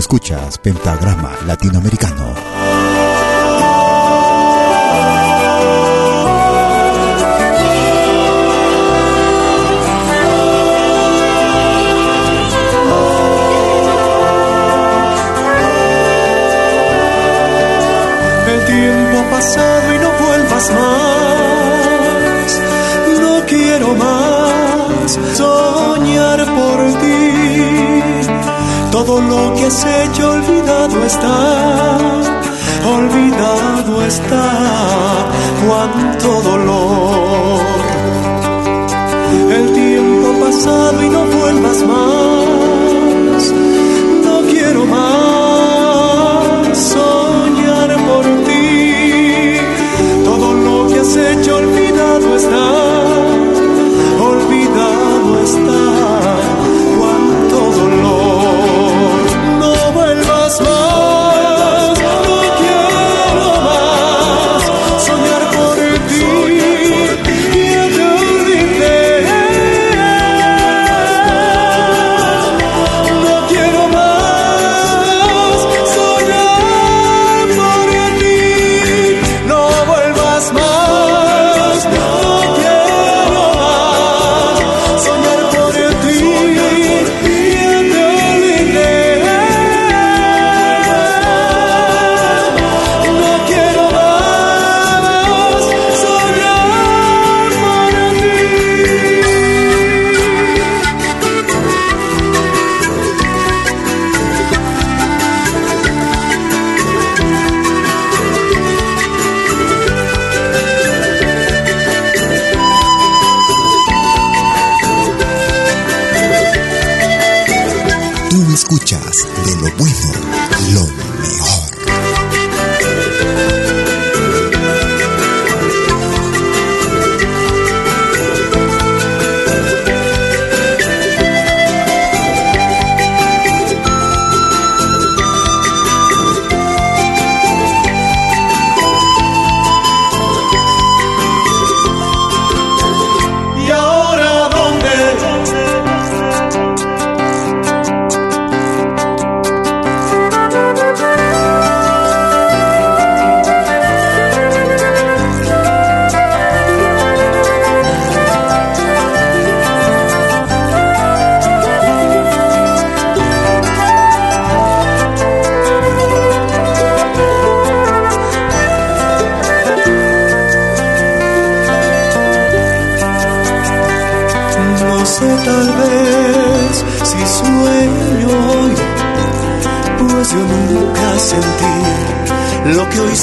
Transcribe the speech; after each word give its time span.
Escuchas 0.00 0.56
Pentagrama 0.56 1.30
Latinoamericano. 1.46 2.34
El 18.48 18.64
tiempo 18.64 19.18
ha 19.18 19.30
pasado 19.30 19.94
y 19.94 19.98
no 19.98 20.10
vuelvas 20.26 20.70
más. 20.72 22.60
No 23.20 23.46
quiero 23.46 23.94
más 23.96 25.18
soñar 25.36 26.38
por 26.46 27.00
ti. 27.00 27.09
Todo 29.00 29.18
lo 29.18 29.54
que 29.54 29.64
has 29.64 29.82
hecho 29.82 30.30
olvidado 30.30 31.06
está. 31.06 31.98
Olvidado 32.84 34.02
está. 34.04 34.46
Cuánto 35.66 36.42
dolor. 36.42 37.19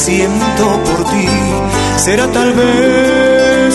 Siento 0.08 0.66
por 0.86 1.04
ti. 1.12 1.28
Será 1.98 2.26
tal 2.32 2.54
vez 2.54 3.74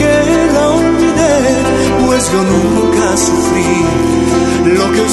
que 0.00 0.12
la 0.54 0.64
olvidé, 0.80 1.38
pues 2.04 2.22
yo 2.32 2.40
nunca 2.54 3.16
sufrí 3.16 3.74
lo 4.76 4.84
que 4.92 5.00
hoy 5.02 5.08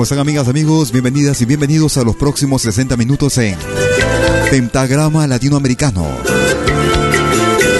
¿Cómo 0.00 0.04
están 0.04 0.18
amigas, 0.20 0.48
amigos? 0.48 0.92
Bienvenidas 0.92 1.42
y 1.42 1.44
bienvenidos 1.44 1.98
a 1.98 2.04
los 2.04 2.16
próximos 2.16 2.62
60 2.62 2.96
minutos 2.96 3.36
en 3.36 3.58
Pentagrama 4.50 5.26
Latinoamericano. 5.26 6.08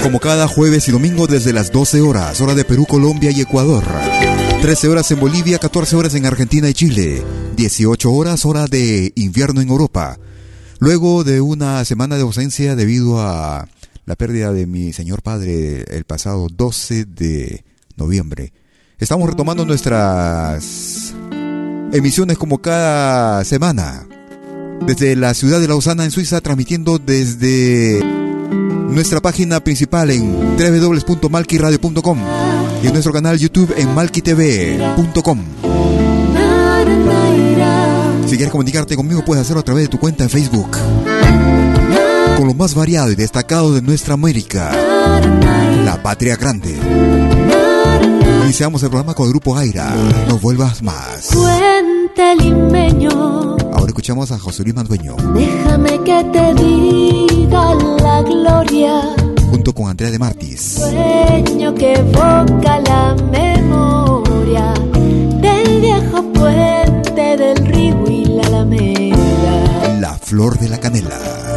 Como 0.03 0.19
cada 0.19 0.47
jueves 0.47 0.87
y 0.87 0.91
domingo 0.91 1.25
desde 1.25 1.51
las 1.51 1.71
12 1.71 2.01
horas, 2.01 2.39
hora 2.39 2.53
de 2.53 2.63
Perú, 2.63 2.85
Colombia 2.85 3.31
y 3.31 3.41
Ecuador. 3.41 3.83
13 4.61 4.89
horas 4.89 5.09
en 5.09 5.19
Bolivia, 5.19 5.57
14 5.57 5.95
horas 5.95 6.13
en 6.13 6.27
Argentina 6.27 6.69
y 6.69 6.75
Chile. 6.75 7.23
18 7.55 8.11
horas, 8.11 8.45
hora 8.45 8.67
de 8.67 9.13
invierno 9.15 9.59
en 9.59 9.69
Europa. 9.69 10.19
Luego 10.77 11.23
de 11.23 11.41
una 11.41 11.83
semana 11.85 12.17
de 12.17 12.21
ausencia 12.21 12.75
debido 12.75 13.19
a 13.19 13.67
la 14.05 14.15
pérdida 14.15 14.53
de 14.53 14.67
mi 14.67 14.93
señor 14.93 15.23
padre 15.23 15.85
el 15.89 16.03
pasado 16.03 16.49
12 16.55 17.05
de 17.05 17.65
noviembre. 17.95 18.53
Estamos 18.99 19.27
retomando 19.27 19.65
nuestras 19.65 21.15
emisiones 21.93 22.37
como 22.37 22.59
cada 22.59 23.43
semana. 23.43 24.07
Desde 24.85 25.15
la 25.15 25.33
ciudad 25.33 25.59
de 25.59 25.67
Lausana, 25.67 26.05
en 26.05 26.11
Suiza, 26.11 26.41
transmitiendo 26.41 26.97
desde 26.97 28.03
nuestra 28.89 29.21
página 29.21 29.63
principal 29.63 30.09
en 30.09 30.57
www.malquiradio.com 30.57 32.19
y 32.83 32.87
en 32.87 32.93
nuestro 32.93 33.13
canal 33.13 33.37
YouTube 33.37 33.73
en 33.77 33.93
malquitv.com. 33.93 35.39
Si 38.27 38.37
quieres 38.37 38.51
comunicarte 38.51 38.95
conmigo, 38.95 39.23
puedes 39.23 39.43
hacerlo 39.43 39.59
a 39.59 39.63
través 39.63 39.83
de 39.83 39.89
tu 39.89 39.99
cuenta 39.99 40.23
en 40.23 40.29
Facebook. 40.29 40.77
Con 42.37 42.47
lo 42.47 42.53
más 42.53 42.73
variado 42.73 43.11
y 43.11 43.15
destacado 43.15 43.73
de 43.73 43.81
nuestra 43.81 44.15
América, 44.15 44.71
la 45.85 46.01
patria 46.01 46.37
grande. 46.37 47.30
Iniciamos 48.43 48.83
el 48.83 48.89
programa 48.89 49.13
con 49.13 49.25
el 49.27 49.31
grupo 49.31 49.55
Aira. 49.55 49.95
No 50.27 50.37
vuelvas 50.39 50.81
más. 50.81 51.29
Cuente 51.33 52.35
limeño. 52.43 53.55
Ahora 53.73 53.87
escuchamos 53.87 54.31
a 54.31 54.39
José 54.39 54.63
Luis 54.63 54.75
Mandueño. 54.75 55.15
Déjame 55.33 56.03
que 56.03 56.23
te 56.33 56.53
diga 56.55 57.75
la 57.75 58.21
gloria. 58.23 59.15
Junto 59.49 59.73
con 59.73 59.89
Andrea 59.89 60.11
de 60.11 60.19
Martis. 60.19 60.79
Sueño 60.79 61.73
que 61.75 61.93
evoca 61.93 62.79
la 62.85 63.15
memoria 63.31 64.73
del 64.73 65.81
viejo 65.81 66.23
puente 66.33 67.37
del 67.37 67.57
río 67.65 68.03
y 68.09 68.25
la 68.25 68.47
alameda. 68.47 69.99
La 69.99 70.17
flor 70.17 70.57
de 70.57 70.69
la 70.69 70.79
canela. 70.79 71.50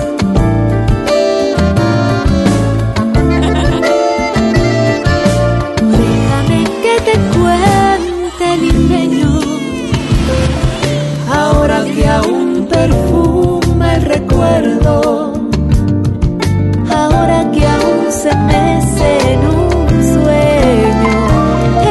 Ahora 16.90 17.50
que 17.52 17.66
aún 17.66 18.10
se 18.10 18.34
mece 18.34 19.32
en 19.32 19.40
un 19.40 19.88
sueño. 20.14 21.16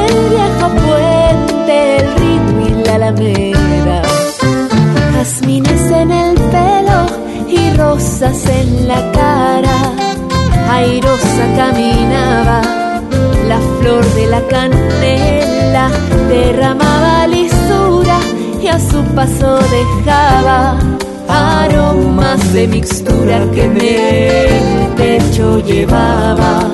El 0.01 0.13
viejo 0.29 0.67
puente, 0.83 1.97
el 1.97 2.07
río 2.15 2.51
y 2.67 2.85
la 2.85 2.95
alameda. 2.95 4.01
Jazmines 5.13 5.91
en 5.91 6.11
el 6.11 6.35
pelo 6.35 6.99
y 7.47 7.77
rosas 7.77 8.45
en 8.47 8.87
la 8.87 9.11
cara. 9.11 9.77
Airosa 10.69 11.45
caminaba 11.55 12.61
la 13.47 13.59
flor 13.79 14.03
de 14.15 14.27
la 14.27 14.41
canela 14.47 15.89
derramaba 16.27 17.27
lisura 17.27 18.19
y 18.61 18.67
a 18.67 18.79
su 18.79 19.03
paso 19.15 19.59
dejaba 19.69 20.77
aromas 21.27 22.53
de 22.53 22.67
mixtura 22.67 23.45
que 23.53 23.65
el 23.65 24.95
pecho 24.95 25.59
llevaba. 25.59 26.71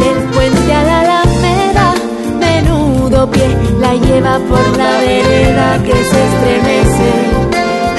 Del 0.00 0.18
puente 0.32 0.72
a 0.72 0.82
la 0.84 1.00
alameda, 1.00 1.94
menudo 2.38 3.30
pie 3.30 3.48
la 3.80 3.94
lleva 3.94 4.38
por 4.48 4.76
la 4.76 4.98
vereda 5.00 5.82
que 5.84 5.92
se 5.92 6.18
estremece 6.28 7.10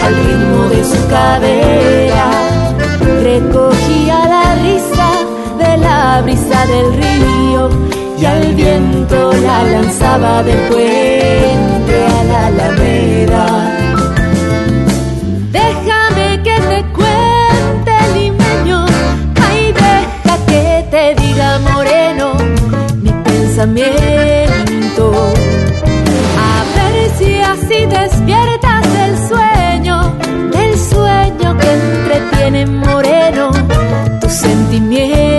al 0.04 0.16
ritmo 0.16 0.64
de 0.70 0.84
su 0.84 1.08
cadera. 1.08 2.32
Recogía 3.24 4.20
la 4.36 4.56
risa 4.56 5.10
de 5.60 5.78
la 5.78 6.22
brisa 6.22 6.66
del 6.66 6.94
río 6.94 7.70
y 8.20 8.26
al 8.26 8.54
viento 8.54 9.32
la 9.34 9.64
lanzaba 9.64 10.44
del 10.44 10.60
puente 10.70 12.06
a 12.20 12.24
la 12.24 12.48
alameda. 12.48 13.81
A 23.62 23.68
ver 26.76 27.12
si 27.20 27.40
así 27.42 27.86
despiertas 27.86 28.84
del 28.92 29.16
sueño, 29.30 30.16
del 30.52 30.80
sueño 30.80 31.58
que 31.60 31.72
entretiene 31.72 32.66
moreno 32.66 33.52
tu 34.20 34.30
sentimiento. 34.30 35.31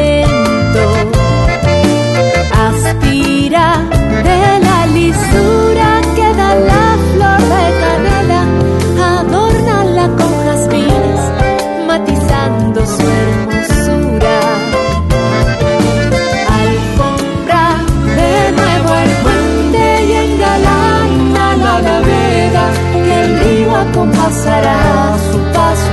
Acompasará 24.03 25.17
su 25.31 25.39
paso 25.53 25.91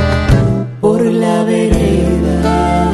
por 0.81 1.05
la 1.05 1.43
vereda. 1.43 2.91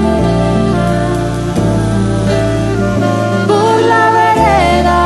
Por 3.48 3.82
la 3.92 4.10
vereda. 4.18 5.02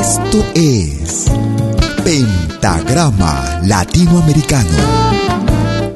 Esto 0.00 0.38
es 0.54 1.26
Pentagrama 2.02 3.60
Latinoamericano. 3.64 4.78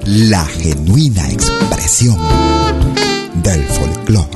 La 0.05 0.45
genuina 0.45 1.31
expresión 1.31 2.19
del 3.43 3.65
folclore. 3.65 4.36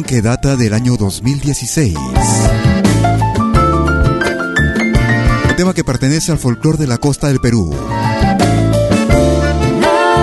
Que 0.00 0.22
data 0.22 0.56
del 0.56 0.72
año 0.72 0.96
2016. 0.96 1.94
Un 5.50 5.56
tema 5.56 5.74
que 5.74 5.84
pertenece 5.84 6.32
al 6.32 6.38
folclore 6.38 6.78
de 6.78 6.86
la 6.86 6.96
costa 6.96 7.26
del 7.26 7.40
Perú. 7.40 7.70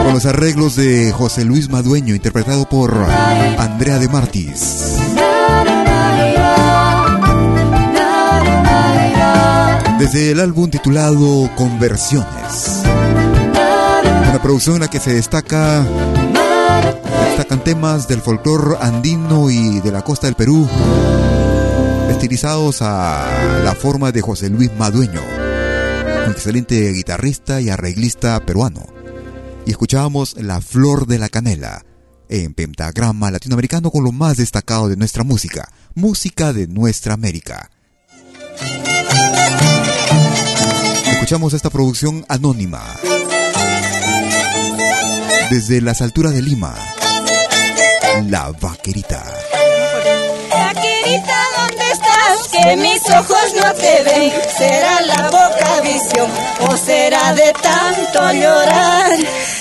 Con 0.03 0.13
los 0.13 0.25
arreglos 0.25 0.75
de 0.75 1.11
José 1.11 1.45
Luis 1.45 1.69
Madueño, 1.69 2.15
interpretado 2.15 2.67
por 2.67 2.91
Andrea 3.59 3.99
de 3.99 4.09
Martis. 4.09 4.95
Desde 9.99 10.31
el 10.31 10.39
álbum 10.39 10.71
titulado 10.71 11.47
Conversiones. 11.55 12.81
Una 14.29 14.39
producción 14.41 14.77
en 14.77 14.81
la 14.81 14.87
que 14.87 14.99
se 14.99 15.13
destaca 15.13 15.85
destacan 17.39 17.63
temas 17.63 18.05
del 18.09 18.19
folclore 18.19 18.75
andino 18.81 19.49
y 19.49 19.79
de 19.79 19.93
la 19.93 20.01
costa 20.01 20.27
del 20.27 20.35
Perú, 20.35 20.67
estilizados 22.09 22.81
a 22.81 23.61
la 23.63 23.75
forma 23.75 24.11
de 24.11 24.19
José 24.19 24.49
Luis 24.49 24.69
Madueño, 24.77 25.21
un 26.25 26.31
excelente 26.33 26.91
guitarrista 26.91 27.61
y 27.61 27.69
arreglista 27.69 28.37
peruano. 28.41 28.85
Y 29.65 29.71
escuchábamos 29.71 30.35
La 30.35 30.59
Flor 30.59 31.07
de 31.07 31.17
la 31.17 31.29
Canela 31.29 31.85
en 32.27 32.53
pentagrama 32.53 33.31
latinoamericano 33.31 33.89
con 33.89 34.03
lo 34.03 34.11
más 34.11 34.35
destacado 34.35 34.89
de 34.89 34.97
nuestra 34.97 35.23
música, 35.23 35.71
música 35.95 36.51
de 36.51 36.67
nuestra 36.67 37.13
América. 37.13 37.69
Escuchamos 41.09 41.53
esta 41.53 41.69
producción 41.69 42.25
anónima 42.27 42.83
desde 45.49 45.79
las 45.79 46.01
alturas 46.01 46.33
de 46.33 46.41
Lima. 46.41 46.75
La 48.27 48.51
vaquerita. 48.59 49.23
Vaquerita, 50.51 51.39
¿dónde 51.57 51.91
estás? 51.91 52.47
Que 52.51 52.75
mis 52.75 53.09
ojos 53.09 53.53
no 53.55 53.73
te 53.73 54.03
ven. 54.03 54.33
¿Será 54.57 55.01
la 55.01 55.29
boca 55.29 55.81
visión 55.81 56.29
o 56.67 56.75
será 56.77 57.33
de 57.33 57.53
tanto 57.61 58.33
llorar? 58.33 59.11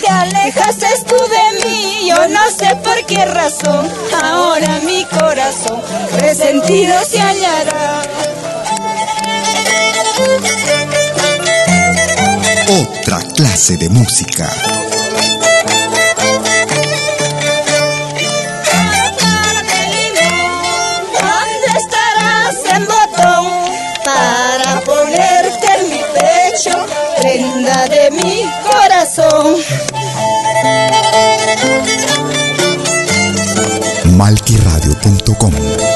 Te 0.00 0.09
alejaste 0.09 0.87
tú 1.07 1.17
de 1.17 1.69
mí, 1.69 2.09
yo 2.09 2.28
no 2.28 2.50
sé 2.50 2.75
por 2.83 3.05
qué 3.07 3.25
razón. 3.26 3.88
Ahora 4.23 4.81
mi 4.85 5.05
corazón 5.05 5.81
resentido 6.19 6.95
se 7.05 7.21
hallará. 7.21 8.02
Otra 12.69 13.21
clase 13.35 13.76
de 13.76 13.88
música. 13.90 14.50
Malquiradio.com 34.18 35.88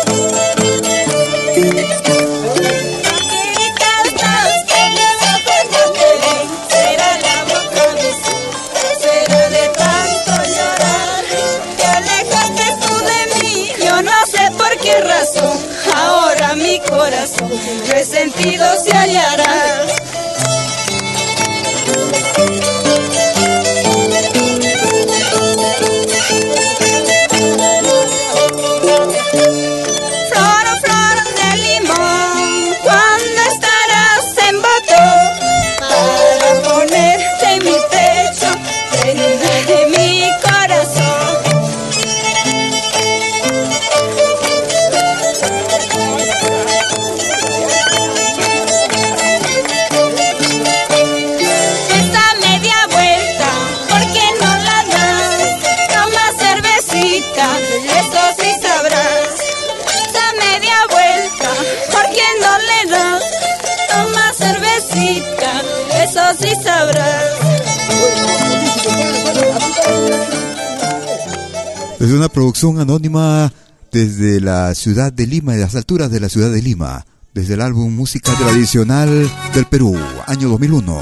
producción 72.53 72.81
anónima 72.81 73.51
desde 73.93 74.39
la 74.39 74.75
ciudad 74.75 75.11
de 75.11 75.27
Lima, 75.27 75.55
de 75.55 75.63
las 75.63 75.75
alturas 75.75 76.11
de 76.11 76.21
la 76.21 76.29
ciudad 76.29 76.51
de 76.51 76.61
Lima, 76.61 77.07
desde 77.33 77.55
el 77.55 77.63
álbum 77.63 77.97
Música 77.97 78.31
Tradicional 78.35 79.31
del 79.55 79.65
Perú, 79.65 79.99
año 80.27 80.51
2001. 80.51 81.01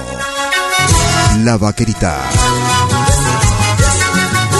La 1.43 1.57
Vaquerita. 1.59 2.21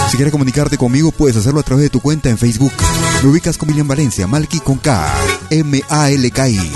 Si 0.09 0.17
quieres 0.17 0.33
comunicarte 0.33 0.77
conmigo, 0.77 1.13
puedes 1.13 1.37
hacerlo 1.37 1.61
a 1.61 1.63
través 1.63 1.83
de 1.83 1.89
tu 1.91 2.01
cuenta 2.01 2.29
en 2.29 2.37
Facebook. 2.37 2.73
Me 3.23 3.29
ubicas 3.29 3.57
con 3.57 3.69
William 3.69 3.87
Valencia, 3.87 4.27
Malky 4.27 4.59
con 4.59 4.77
K, 4.77 5.13
M-A-L-K-I. 5.49 6.71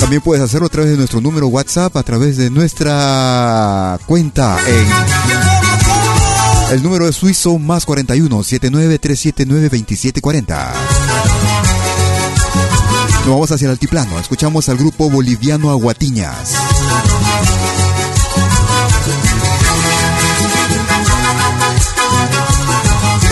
También 0.00 0.22
puedes 0.22 0.42
hacerlo 0.42 0.68
a 0.68 0.70
través 0.70 0.92
de 0.92 0.96
nuestro 0.96 1.20
número 1.20 1.48
WhatsApp, 1.48 1.94
a 1.98 2.02
través 2.02 2.38
de 2.38 2.48
nuestra 2.48 3.98
cuenta 4.06 4.56
en... 4.66 5.25
El 6.70 6.82
número 6.82 7.06
de 7.06 7.12
suizo 7.12 7.58
más 7.58 7.86
41 7.86 8.42
79 8.42 8.98
379 8.98 9.68
2740. 9.68 10.72
Nos 13.20 13.28
vamos 13.28 13.50
hacia 13.52 13.66
el 13.66 13.70
altiplano. 13.72 14.18
Escuchamos 14.18 14.68
al 14.68 14.76
grupo 14.76 15.08
boliviano 15.08 15.70
Aguatiñas. 15.70 16.54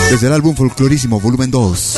Desde 0.09 0.27
el 0.27 0.33
álbum 0.33 0.55
Folclorísimo, 0.55 1.19
volumen 1.19 1.51
2. 1.51 1.97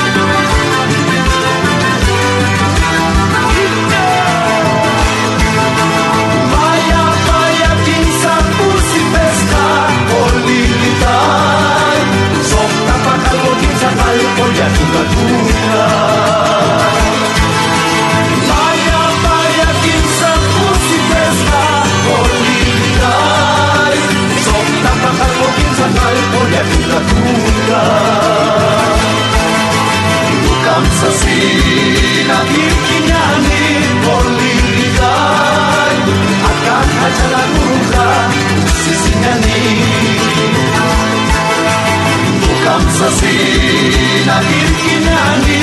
assassina 31.07 32.37
είναι 32.61 33.21
Πολυνιδάν 34.03 35.95
Ακάχα 36.49 37.07
τσαλακούχα 37.15 38.09
Σισινιανή 38.81 39.63
Του 42.41 42.51
καμψασίνα 42.63 44.37
Virginiani 44.47 45.60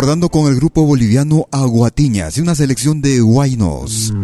Estamos 0.00 0.16
recordando 0.16 0.28
con 0.30 0.50
el 0.50 0.58
grupo 0.58 0.86
boliviano 0.86 1.46
Aguatiñas 1.52 2.38
y 2.38 2.40
una 2.40 2.54
selección 2.54 3.02
de 3.02 3.20
guainos. 3.20 4.14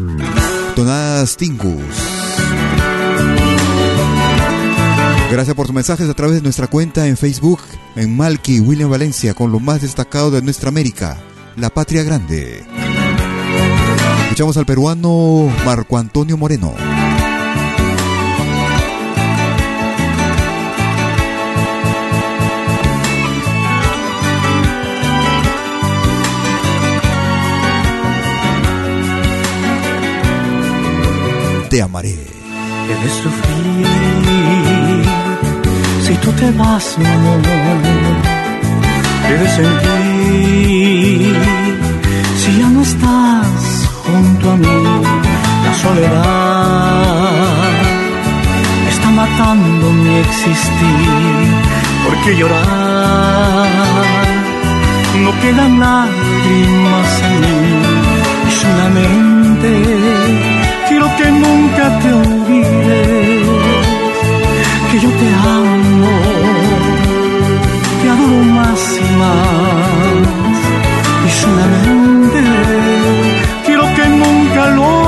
Tonadas 0.74 1.36
Tingus. 1.36 1.84
Gracias 5.30 5.54
por 5.54 5.66
tus 5.66 5.74
mensajes 5.74 6.08
a 6.08 6.14
través 6.14 6.36
de 6.36 6.40
nuestra 6.40 6.66
cuenta 6.66 7.06
en 7.06 7.18
Facebook, 7.18 7.60
en 7.94 8.16
Malky 8.16 8.60
William 8.60 8.88
Valencia, 8.88 9.34
con 9.34 9.52
lo 9.52 9.60
más 9.60 9.82
destacado 9.82 10.30
de 10.30 10.40
nuestra 10.40 10.70
América, 10.70 11.18
la 11.56 11.68
patria 11.68 12.02
grande. 12.02 12.64
Escuchamos 14.22 14.56
al 14.56 14.64
peruano 14.64 15.52
Marco 15.66 15.98
Antonio 15.98 16.38
Moreno. 16.38 16.85
Te 31.70 31.82
amaré. 31.82 32.14
He 32.88 32.94
de 33.02 33.08
sufrir 33.10 33.86
si 36.06 36.14
tú 36.22 36.30
te 36.32 36.50
vas, 36.52 36.96
mi 36.98 37.06
amor. 37.06 37.40
Sentir 39.56 41.36
si 42.40 42.58
ya 42.58 42.68
no 42.68 42.82
estás 42.82 43.90
junto 44.04 44.52
a 44.52 44.56
mí. 44.56 44.78
La 45.64 45.74
soledad 45.82 46.22
está 48.88 49.10
matando 49.10 49.90
mi 49.90 50.18
existir. 50.18 51.48
¿Por 52.04 52.14
qué 52.22 52.36
llorar? 52.36 53.66
No 55.24 55.30
quedan 55.40 55.80
lágrimas 55.80 57.22
en 57.28 57.34
mí 57.40 57.56
y 58.46 58.50
solamente 58.52 59.35
que 61.16 61.30
nunca 61.30 61.98
te 62.00 62.12
olvides 62.12 63.46
que 64.90 65.00
yo 65.00 65.10
te 65.20 65.28
amo, 65.60 66.14
te 68.02 68.08
adoro 68.10 68.42
más 68.58 69.00
y 69.00 69.16
más. 69.20 70.26
Y 71.26 71.30
solamente 71.42 72.40
quiero 73.64 73.84
que 73.94 74.06
nunca 74.08 74.66
lo 74.76 75.05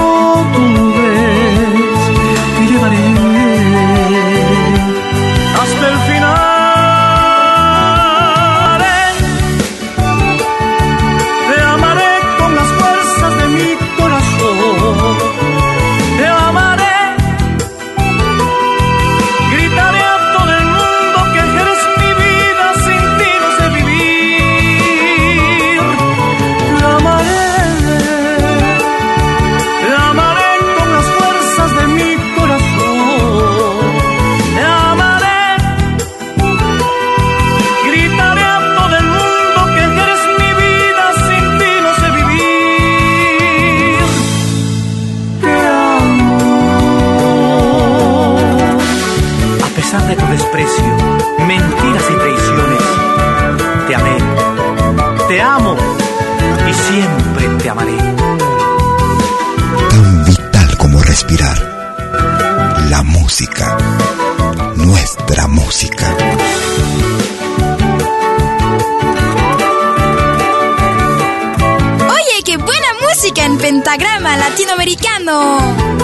tu 50.18 50.26
desprecio, 50.26 50.96
mentiras 51.46 52.04
y 52.10 52.14
traiciones, 52.14 52.82
te 53.86 53.94
amé, 53.94 54.18
te 55.28 55.40
amo 55.40 55.76
y 56.68 56.74
siempre 56.74 57.48
te 57.62 57.70
amaré. 57.70 57.96
Tan 59.90 60.24
vital 60.24 60.76
como 60.76 61.02
respirar. 61.02 61.58
La 62.90 63.02
música. 63.02 63.76
Nuestra 64.76 65.46
música. 65.46 66.06
Oye, 72.10 72.42
qué 72.44 72.56
buena 72.56 72.88
música 73.06 73.44
en 73.44 73.58
pentagrama 73.58 74.36
latinoamericano. 74.36 75.97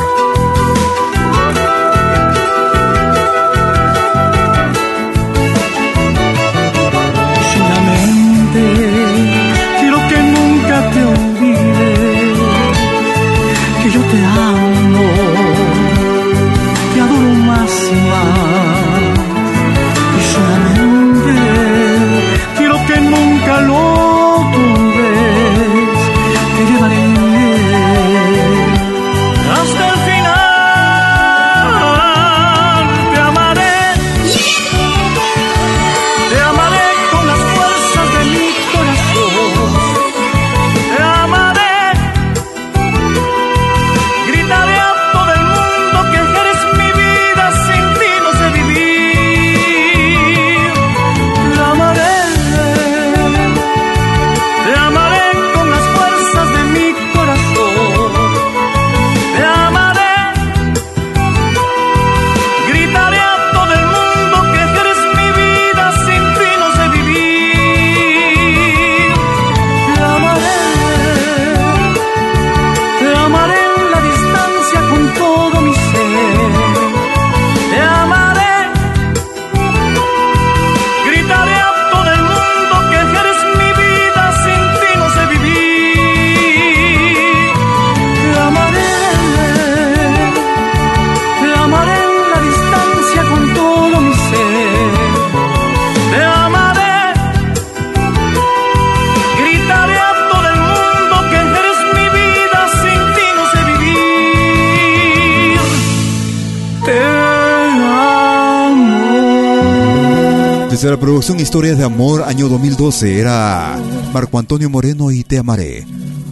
Desde 110.85 110.97
la 110.97 111.01
producción 111.01 111.40
Historias 111.40 111.79
de 111.79 111.85
Amor, 111.85 112.25
año 112.25 112.47
2012, 112.47 113.18
era 113.18 113.81
Marco 114.12 114.38
Antonio 114.38 114.68
Moreno 114.68 115.11
y 115.11 115.25
Te 115.25 115.38
Amaré. 115.38 115.87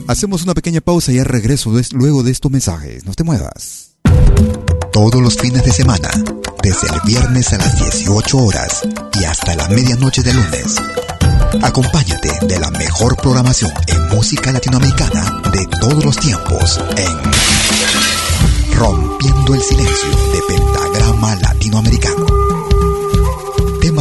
Hacemos 0.08 0.42
una 0.42 0.52
pequeña 0.52 0.82
pausa 0.82 1.10
y 1.10 1.14
ya 1.14 1.24
regreso 1.24 1.72
luego 1.92 2.22
de 2.22 2.32
estos 2.32 2.52
mensajes. 2.52 3.06
No 3.06 3.14
te 3.14 3.24
muevas. 3.24 3.92
Todos 4.92 5.22
los 5.22 5.38
fines 5.38 5.64
de 5.64 5.72
semana, 5.72 6.10
desde 6.62 6.86
el 6.88 7.00
viernes 7.06 7.50
a 7.54 7.56
las 7.56 7.78
18 7.78 8.36
horas 8.36 8.82
y 9.18 9.24
hasta 9.24 9.56
la 9.56 9.68
medianoche 9.70 10.22
de 10.22 10.34
lunes. 10.34 10.76
Acompáñate 11.62 12.46
de 12.46 12.60
la 12.60 12.70
mejor 12.72 13.16
programación 13.16 13.72
en 13.86 14.14
música 14.14 14.52
latinoamericana 14.52 15.40
de 15.50 15.66
todos 15.80 16.04
los 16.04 16.16
tiempos 16.18 16.78
en 16.98 18.76
Rompiendo 18.76 19.54
el 19.54 19.62
Silencio 19.62 20.10
de 20.10 20.40
Pentagrama 20.46 21.36
Latinoamericano. 21.36 22.41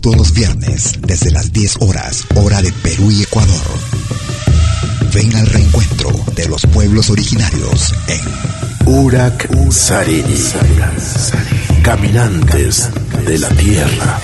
Todos 0.00 0.16
los 0.16 0.32
viernes, 0.32 0.94
desde 1.02 1.30
las 1.30 1.52
10 1.52 1.76
horas, 1.80 2.24
hora 2.34 2.62
de 2.62 2.72
Perú 2.72 3.10
y 3.10 3.22
Ecuador. 3.22 3.66
Ven 5.12 5.36
al 5.36 5.46
reencuentro 5.46 6.10
de 6.34 6.48
los 6.48 6.62
pueblos 6.62 7.10
originarios 7.10 7.94
en 8.08 8.20
Urak 8.86 9.48
Sariri. 9.70 10.42
Caminantes 11.82 12.88
de 13.26 13.38
la 13.38 13.48
Tierra. 13.50 14.18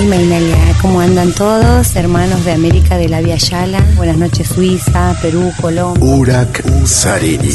Inalia, 0.00 0.76
¿cómo 0.80 1.00
andan 1.00 1.32
todos? 1.32 1.94
Hermanos 1.94 2.44
de 2.44 2.52
América 2.52 2.96
de 2.96 3.08
la 3.08 3.20
Via 3.20 3.36
Yala. 3.36 3.80
Buenas 3.96 4.16
noches, 4.16 4.48
Suiza, 4.48 5.16
Perú, 5.22 5.52
Colombia. 5.60 6.04
Urak 6.04 6.64
Sariri. 6.84 7.50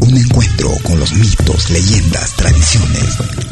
Un 0.00 0.16
encuentro 0.16 0.70
con 0.84 1.00
los 1.00 1.12
mitos, 1.14 1.70
leyendas, 1.70 2.32
tradiciones. 2.34 3.18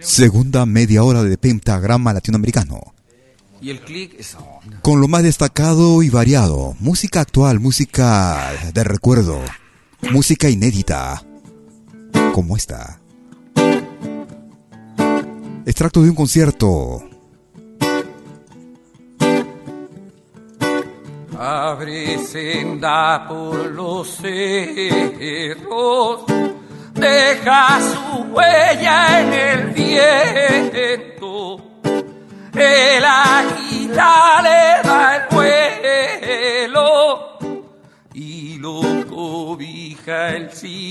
Segunda 0.00 0.66
media 0.66 1.02
hora 1.02 1.22
de 1.22 1.36
pentagrama 1.38 2.12
latinoamericano. 2.12 2.94
Y 3.60 3.70
el 3.70 3.80
clic 3.80 4.14
es 4.18 4.36
Con 4.82 5.00
lo 5.00 5.08
más 5.08 5.22
destacado 5.22 6.02
y 6.02 6.10
variado. 6.10 6.76
Música 6.78 7.20
actual, 7.20 7.58
música 7.60 8.52
de 8.72 8.84
recuerdo. 8.84 9.40
Música 10.10 10.48
inédita. 10.48 11.22
Como 12.32 12.56
esta. 12.56 13.00
Extracto 15.64 16.02
de 16.02 16.10
un 16.10 16.16
concierto. 16.16 17.02
Abre 21.38 22.18
senda 22.18 23.26
por 23.28 23.66
los 23.72 24.16
cerros, 24.16 25.04
deja 26.96 27.80
su 27.80 28.22
huella 28.32 29.20
en 29.20 29.32
el 29.32 29.70
viento. 29.72 31.60
El 32.54 33.04
águila 33.04 34.40
le 34.42 34.82
da 34.88 35.16
el 35.16 35.22
vuelo 35.34 37.38
y 38.14 38.56
lo 38.58 38.80
cobija 39.06 40.36
el 40.36 40.50
silencio. 40.52 40.86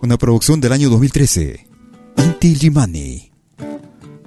Una 0.00 0.16
producción 0.16 0.60
del 0.60 0.72
año 0.72 0.88
2013. 0.88 1.66
Inti 2.16 2.54
Limani. 2.54 3.28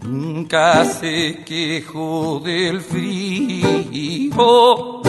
Nunca 0.03 0.83
se 0.83 1.43
quejó 1.45 2.41
del 2.43 2.81
frío, 2.81 5.01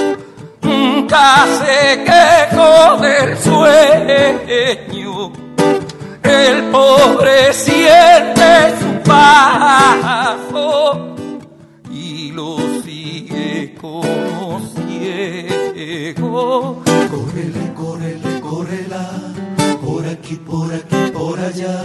se 1.12 2.04
quejó 2.04 2.96
del 2.98 3.38
sueño. 3.38 5.32
El 6.22 6.70
pobre 6.70 7.52
siente 7.52 8.74
su 8.80 9.02
paso 9.02 10.70
y 11.90 12.32
lo 12.32 12.56
sigue 12.82 13.74
como 13.80 14.60
ciego. 14.74 16.32
Córrele, 17.10 17.74
córrele, 17.74 18.40
córrela, 18.40 19.10
por 19.84 20.06
aquí, 20.06 20.36
por 20.36 20.72
aquí, 20.72 21.10
por 21.12 21.38
allá. 21.38 21.84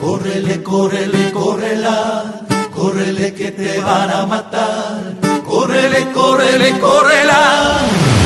Córrele, 0.00 0.62
córrele, 0.62 1.32
córrela, 1.32 2.44
córrele 2.74 3.34
que 3.34 3.50
te 3.50 3.80
van 3.80 4.10
a 4.10 4.26
matar. 4.26 5.14
Córrele, 5.44 6.06
córrele, 6.12 6.78
córrela, 6.78 7.78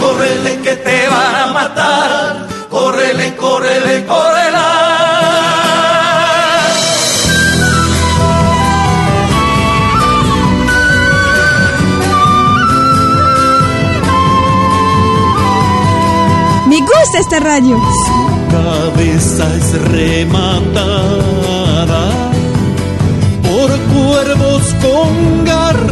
córrele 0.07 0.53
que 0.63 0.77
te 0.77 1.09
van 1.09 1.35
a 1.35 1.47
matar, 1.53 2.47
córrele, 2.71 3.35
córrele, 3.37 4.05
córrela. 4.07 4.67
Me 16.69 16.79
gusta 16.81 17.19
esta 17.25 17.41
radio. 17.41 17.77
Su 18.05 18.21
cabeza 18.57 19.45
es 19.61 19.69
rematada 19.97 21.37
por 23.47 23.71
cuervos 23.95 24.65
con 24.85 25.45
garras 25.45 25.86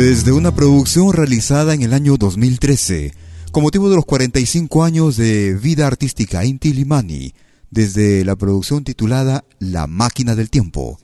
Desde 0.00 0.32
una 0.32 0.54
producción 0.54 1.12
realizada 1.12 1.74
en 1.74 1.82
el 1.82 1.92
año 1.92 2.16
2013, 2.16 3.12
con 3.52 3.62
motivo 3.62 3.90
de 3.90 3.96
los 3.96 4.06
45 4.06 4.82
años 4.82 5.18
de 5.18 5.52
vida 5.52 5.86
artística 5.86 6.42
Inti 6.42 6.72
Limani, 6.72 7.34
desde 7.70 8.24
la 8.24 8.34
producción 8.34 8.82
titulada 8.82 9.44
La 9.58 9.86
máquina 9.86 10.34
del 10.34 10.48
tiempo, 10.48 10.98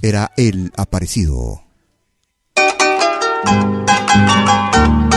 era 0.00 0.30
el 0.36 0.70
aparecido. 0.76 1.64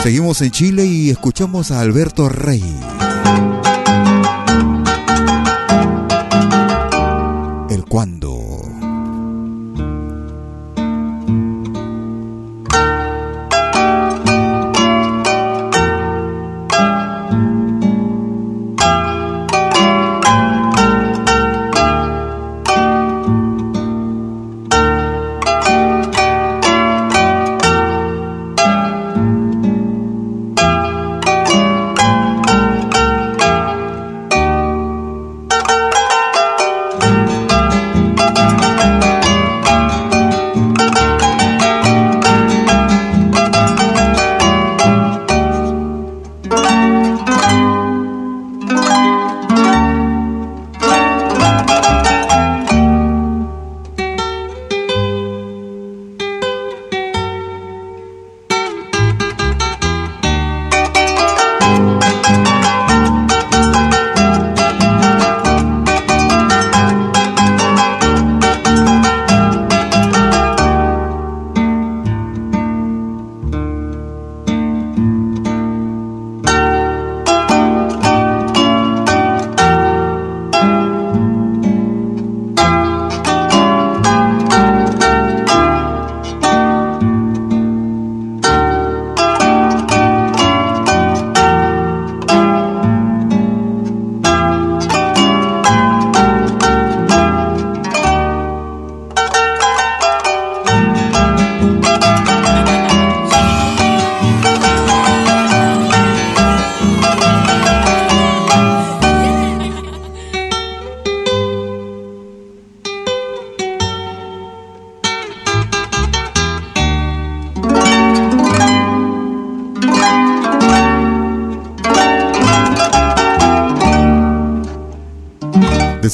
Seguimos 0.01 0.41
en 0.41 0.49
Chile 0.49 0.87
y 0.87 1.11
escuchamos 1.11 1.69
a 1.69 1.81
Alberto 1.81 2.29
Rey. 2.29 2.63
El 7.69 7.85
cuándo. 7.85 8.26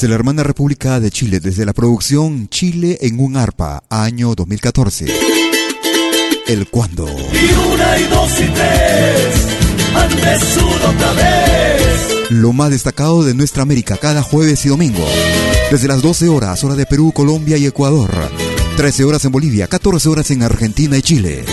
Desde 0.04 0.12
la 0.12 0.16
hermana 0.16 0.42
República 0.42 1.00
de 1.00 1.10
Chile, 1.10 1.40
desde 1.40 1.64
la 1.64 1.72
producción 1.72 2.50
Chile 2.50 2.98
en 3.00 3.18
un 3.18 3.38
arpa, 3.38 3.84
año 3.88 4.34
2014. 4.34 5.06
El 6.46 6.68
cuándo. 6.68 7.06
Y 7.08 7.72
una 7.72 7.98
y 7.98 8.04
dos 8.08 8.32
y 8.38 8.44
tres, 8.52 9.46
antes 9.94 10.56
uno 10.58 10.90
otra 10.90 11.12
vez. 11.14 12.30
Lo 12.32 12.52
más 12.52 12.68
destacado 12.68 13.24
de 13.24 13.32
nuestra 13.32 13.62
América 13.62 13.96
cada 13.96 14.20
jueves 14.20 14.66
y 14.66 14.68
domingo. 14.68 15.08
Desde 15.70 15.88
las 15.88 16.02
12 16.02 16.28
horas, 16.28 16.62
hora 16.64 16.74
de 16.74 16.84
Perú, 16.84 17.10
Colombia 17.12 17.56
y 17.56 17.64
Ecuador. 17.64 18.10
13 18.76 19.04
horas 19.04 19.24
en 19.24 19.32
Bolivia, 19.32 19.68
14 19.68 20.06
horas 20.10 20.30
en 20.30 20.42
Argentina 20.42 20.98
y 20.98 21.02
Chile. 21.02 21.46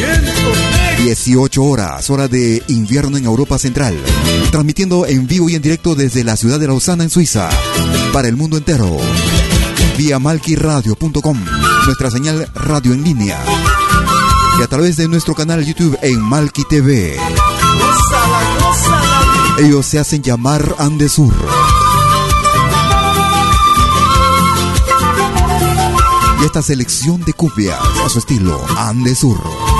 18 1.03 1.63
horas, 1.63 2.11
hora 2.11 2.27
de 2.27 2.61
invierno 2.67 3.17
en 3.17 3.25
Europa 3.25 3.57
Central. 3.57 3.97
Transmitiendo 4.51 5.07
en 5.07 5.25
vivo 5.25 5.49
y 5.49 5.55
en 5.55 5.61
directo 5.61 5.95
desde 5.95 6.23
la 6.23 6.37
ciudad 6.37 6.59
de 6.59 6.67
Lausana, 6.67 7.03
en 7.03 7.09
Suiza. 7.09 7.49
Para 8.13 8.27
el 8.27 8.35
mundo 8.35 8.55
entero. 8.55 8.97
vía 9.97 10.19
malquiradio.com, 10.19 11.39
nuestra 11.85 12.11
señal 12.11 12.47
radio 12.53 12.93
en 12.93 13.03
línea. 13.03 13.39
Y 14.59 14.61
a 14.61 14.67
través 14.67 14.95
de 14.95 15.07
nuestro 15.07 15.33
canal 15.33 15.65
YouTube 15.65 15.97
en 16.03 16.21
Malqui 16.21 16.63
TV. 16.69 17.17
Ellos 19.57 19.85
se 19.87 19.97
hacen 19.97 20.21
llamar 20.21 20.75
Andesur. 20.77 21.33
Y 26.41 26.45
esta 26.45 26.61
selección 26.61 27.21
de 27.21 27.33
cumbias 27.33 27.79
a 28.05 28.09
su 28.09 28.19
estilo 28.19 28.61
Andesur. 28.77 29.70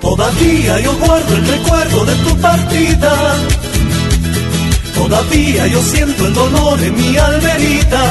Todavía 0.00 0.80
yo 0.80 0.96
guardo 0.96 1.36
el 1.36 1.46
recuerdo 1.46 2.04
de 2.06 2.14
tu 2.16 2.36
partida. 2.38 3.36
Todavía 4.94 5.66
yo 5.66 5.82
siento 5.82 6.26
el 6.26 6.34
dolor 6.34 6.82
en 6.82 6.94
mi 6.96 7.16
alberita. 7.16 8.02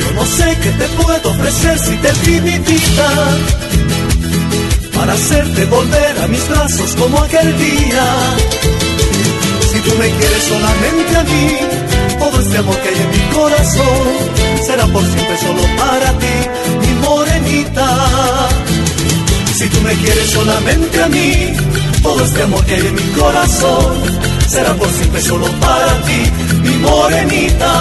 Yo 0.00 0.12
no 0.14 0.24
sé 0.26 0.56
qué 0.62 0.70
te 0.70 0.88
puedo 1.02 1.30
ofrecer 1.30 1.78
si 1.78 1.96
te 1.96 2.12
di 2.24 2.40
mi 2.40 2.58
vida. 2.58 3.08
Para 4.94 5.12
hacerte 5.12 5.64
volver 5.66 6.18
a 6.22 6.28
mis 6.28 6.48
brazos 6.48 6.94
como 6.96 7.18
aquel 7.18 7.58
día. 7.58 8.06
Si 9.72 9.80
tú 9.80 9.90
me 9.98 10.08
quieres 10.10 10.44
solamente 10.44 11.16
a 11.16 11.24
mí, 11.24 11.58
todo 12.18 12.40
este 12.40 12.58
amor 12.58 12.76
que 12.80 12.88
hay 12.88 12.94
en 12.94 13.10
mi 13.10 13.34
corazón 13.34 14.34
será 14.64 14.86
por 14.86 15.04
siempre 15.04 15.36
solo 15.38 15.62
para 15.76 16.18
ti, 16.18 16.36
mi 16.80 16.94
morenita. 17.06 18.23
Si 19.54 19.68
tú 19.68 19.80
me 19.82 19.94
quieres 19.94 20.30
solamente 20.30 21.00
a 21.00 21.08
mí, 21.08 21.52
todo 22.02 22.24
este 22.24 22.42
amor 22.42 22.64
que 22.66 22.74
hay 22.74 22.86
en 22.88 22.94
mi 22.94 23.08
corazón 23.12 23.94
será 24.48 24.74
por 24.74 24.90
siempre 24.90 25.22
solo 25.22 25.46
para 25.60 26.02
ti, 26.02 26.22
mi 26.60 26.76
morenita. 26.78 27.72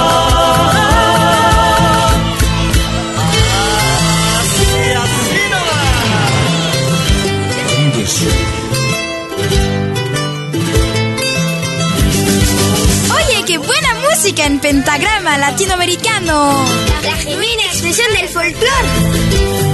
Oye, 13.16 13.44
qué 13.48 13.58
buena 13.58 13.96
música 14.12 14.46
en 14.46 14.60
pentagrama 14.60 15.40
latinoamericano. 15.40 16.66
La 17.04 17.16
genuina 17.16 17.64
expresión 17.66 18.14
del 18.14 18.28
folclore. 18.30 19.73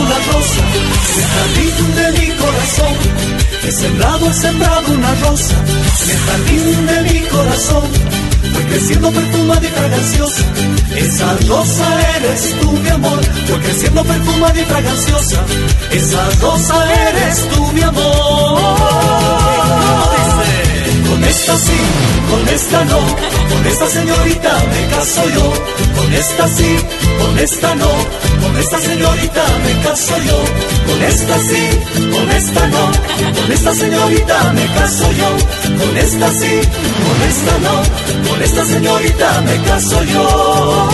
Una 0.00 0.16
rosa 0.32 0.62
el 1.16 1.24
jardín 1.34 1.94
de 1.96 2.06
mi 2.18 2.28
corazón. 2.36 2.94
He 3.62 3.72
sembrado, 3.72 4.30
he 4.30 4.34
sembrado 4.34 4.92
una 4.92 5.14
rosa 5.16 5.54
el 6.10 6.18
jardín 6.26 6.86
de 6.86 7.02
mi 7.02 7.20
corazón. 7.28 7.84
Fue 8.52 8.64
creciendo 8.64 9.10
perfumada 9.10 9.60
y 9.62 9.68
fraganciosa. 9.68 10.42
Esa 10.96 11.36
rosa 11.48 12.16
eres 12.16 12.60
tú, 12.60 12.72
mi 12.72 12.88
amor. 12.88 13.20
Fue 13.46 13.60
creciendo 13.60 14.04
perfumada 14.04 14.60
y 14.60 14.64
fraganciosa. 14.64 15.38
Esa 15.92 16.30
rosa 16.40 17.08
eres 17.08 17.48
tú, 17.54 17.72
mi 17.72 17.82
amor. 17.82 19.20
Con 21.20 21.28
esta 21.28 21.54
sí, 21.58 21.80
con 22.30 22.48
esta 22.48 22.84
no, 22.86 22.98
con 22.98 23.66
esta 23.66 23.90
señorita 23.90 24.64
me 24.72 24.96
caso 24.96 25.28
yo. 25.28 25.52
Con 25.94 26.14
esta 26.14 26.48
sí, 26.48 26.76
con 27.18 27.38
esta 27.38 27.74
no, 27.74 27.90
con 28.42 28.56
esta 28.56 28.78
señorita 28.78 29.42
me 29.62 29.82
caso 29.82 30.14
yo. 30.16 30.38
Con 30.86 31.02
esta 31.02 31.38
sí, 31.40 31.68
con 32.10 32.30
esta 32.30 32.66
no, 32.68 32.90
con 33.34 33.52
esta 33.52 33.74
señorita 33.74 34.52
me 34.54 34.66
caso 34.66 35.12
yo. 35.12 35.28
Con 35.78 35.98
esta 35.98 36.32
sí, 36.32 36.60
con 37.04 37.28
esta 37.28 37.58
no, 37.58 38.30
con 38.30 38.42
esta 38.42 38.64
señorita 38.64 39.40
me 39.42 39.62
caso 39.64 40.04
yo. 40.04 40.88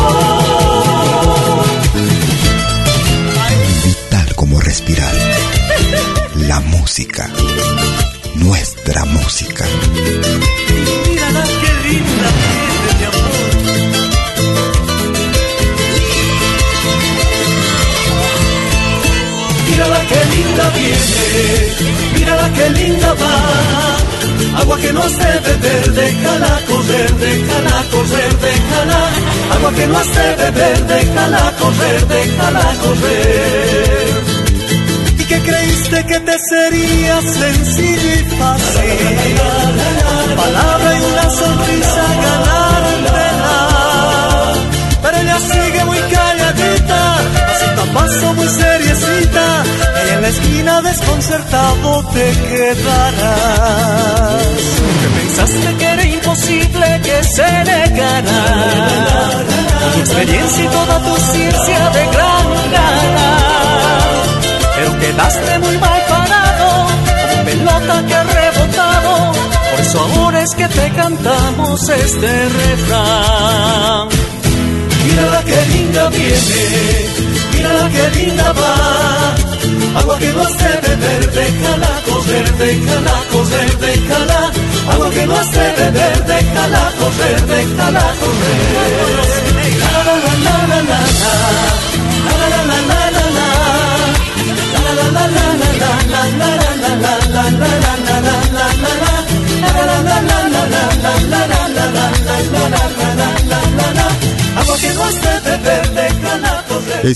Vital 3.85 4.35
como 4.35 4.61
respirar. 4.61 5.14
La 6.49 6.59
música. 6.61 7.31
Nuestra 8.39 9.05
música. 9.07 9.64
Mírala 11.09 11.45
qué 11.61 11.89
linda 11.89 12.28
tiene, 12.41 12.99
mi 12.99 13.05
amor. 13.05 14.47
Mírala 19.68 20.01
qué 20.09 20.20
linda 20.34 20.70
viene, 20.70 22.14
mírala 22.14 22.53
qué 22.55 22.70
linda 22.70 23.14
va. 23.14 24.61
Agua 24.61 24.76
que 24.78 24.93
no 24.93 25.03
has 25.03 25.18
de 25.18 25.32
beber, 25.47 25.93
déjala 25.93 26.61
correr, 26.68 27.12
déjala 27.16 27.84
correr, 27.91 28.32
déjala. 28.47 29.01
Agua 29.55 29.72
que 29.72 29.87
no 29.87 29.99
has 29.99 30.14
de 30.14 30.34
beber, 30.43 30.87
déjala 30.87 31.53
correr, 31.59 32.07
déjala 32.09 32.74
correr. 32.82 34.15
¿Y 35.37 35.39
qué 35.39 35.51
creíste 35.51 36.05
que 36.07 36.20
te 36.20 36.39
sería 36.49 37.20
sencillo 37.20 38.14
y 38.14 38.24
fácil? 38.39 39.37
Palabra 40.37 40.97
y 40.97 41.01
una 41.03 41.30
sonrisa 41.30 42.05
ganártela. 42.24 43.57
Pero 45.03 45.16
ella 45.18 45.39
sigue 45.39 45.84
muy 45.84 45.99
calladita, 45.99 47.18
a 47.82 47.84
paso 47.93 48.34
muy 48.34 48.49
seriecita. 48.49 49.64
Y 50.07 50.09
en 50.14 50.22
la 50.22 50.28
esquina 50.28 50.82
desconcertado 50.82 52.03
te 52.14 52.32
quedarás. 52.49 53.97
Que 55.01 55.09
pensaste 55.20 55.74
que 55.76 55.84
era 55.84 56.05
imposible 56.05 57.01
que 57.03 57.24
se 57.24 57.64
negara. 57.64 58.41
Tu 59.93 60.01
experiencia 60.01 60.64
y 60.64 60.68
toda 60.68 60.99
tu 61.01 61.16
ciencia 61.32 61.86
quedaste 65.16 65.58
muy 65.58 65.78
mal 65.78 66.00
parado, 66.08 66.86
como 67.30 67.44
pelota 67.44 68.06
que 68.06 68.14
ha 68.14 68.24
rebotado. 68.24 69.32
Por 69.70 69.80
eso 69.80 70.00
ahora 70.00 70.42
es 70.42 70.54
que 70.54 70.68
te 70.68 70.90
cantamos 70.92 71.88
este 71.88 72.48
refrán. 72.48 74.08
Mírala 75.04 75.42
que 75.42 75.66
linda 75.72 76.08
viene, 76.10 77.06
mírala 77.54 77.88
que 77.90 78.18
linda 78.18 78.52
va. 78.52 79.34
Agua 80.00 80.18
que 80.18 80.32
no 80.32 80.42
has 80.42 80.58
de 80.58 80.88
beber, 80.88 81.32
déjala 81.32 81.90
correr, 82.06 82.56
déjala 82.58 83.14
correr, 83.32 83.78
déjala. 83.78 84.52
Agua 84.92 85.10
que 85.10 85.26
no 85.26 85.36
has 85.36 85.52
de 85.52 85.72
beber, 85.78 86.24
déjala 86.26 86.92
correr, 86.98 87.46
déjala 87.46 88.04
correr. 88.20 89.46
La 89.80 89.90
la 89.92 90.04
la 90.04 90.34
la 90.44 90.66
la 90.66 91.00
la 91.00 91.86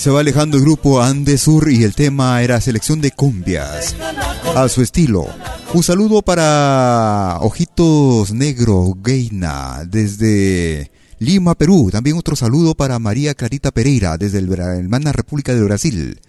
se 0.01 0.09
va 0.09 0.21
alejando 0.21 0.57
el 0.57 0.63
grupo 0.63 0.99
Andesur 0.99 1.71
y 1.71 1.83
el 1.83 1.93
tema 1.93 2.41
era 2.41 2.59
selección 2.59 3.01
de 3.01 3.11
cumbias 3.11 3.95
a 4.55 4.67
su 4.67 4.81
estilo. 4.81 5.27
Un 5.75 5.83
saludo 5.83 6.23
para 6.23 7.37
Ojitos 7.41 8.31
Negro 8.31 8.97
Geina 9.05 9.83
desde 9.85 10.89
Lima, 11.19 11.53
Perú. 11.53 11.89
También 11.91 12.17
otro 12.17 12.35
saludo 12.35 12.73
para 12.73 12.97
María 12.97 13.35
Clarita 13.35 13.69
Pereira 13.69 14.17
desde 14.17 14.41
la 14.41 14.75
hermana 14.75 15.11
República 15.11 15.53
de 15.53 15.61
Brasil. 15.61 16.19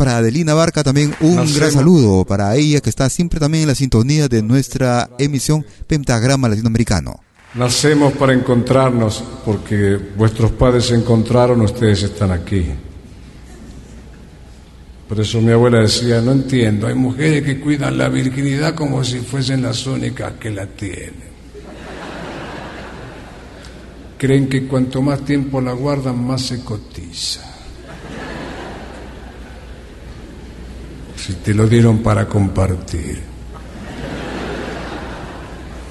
Para 0.00 0.16
Adelina 0.16 0.54
Barca 0.54 0.82
también 0.82 1.14
un 1.20 1.36
Nos 1.36 1.54
gran 1.54 1.68
vemos. 1.68 1.74
saludo 1.74 2.24
para 2.24 2.56
ella 2.56 2.80
que 2.80 2.88
está 2.88 3.10
siempre 3.10 3.38
también 3.38 3.64
en 3.64 3.68
la 3.68 3.74
sintonía 3.74 4.28
de 4.28 4.42
nuestra 4.42 5.10
emisión 5.18 5.62
Pentagrama 5.86 6.48
Latinoamericano. 6.48 7.20
Nacemos 7.52 8.14
para 8.14 8.32
encontrarnos 8.32 9.22
porque 9.44 10.00
vuestros 10.16 10.52
padres 10.52 10.86
se 10.86 10.94
encontraron, 10.94 11.60
ustedes 11.60 12.02
están 12.04 12.30
aquí. 12.30 12.64
Por 15.06 15.20
eso 15.20 15.38
mi 15.42 15.52
abuela 15.52 15.80
decía, 15.80 16.22
no 16.22 16.32
entiendo, 16.32 16.86
hay 16.86 16.94
mujeres 16.94 17.42
que 17.42 17.60
cuidan 17.60 17.98
la 17.98 18.08
virginidad 18.08 18.74
como 18.74 19.04
si 19.04 19.18
fuesen 19.18 19.60
las 19.60 19.86
únicas 19.86 20.32
que 20.40 20.50
la 20.50 20.64
tienen. 20.64 21.28
Creen 24.16 24.48
que 24.48 24.66
cuanto 24.66 25.02
más 25.02 25.26
tiempo 25.26 25.60
la 25.60 25.72
guardan, 25.72 26.24
más 26.26 26.40
se 26.40 26.64
cotiza. 26.64 27.49
Si 31.26 31.34
te 31.34 31.52
lo 31.52 31.66
dieron 31.66 31.98
para 31.98 32.26
compartir. 32.26 33.20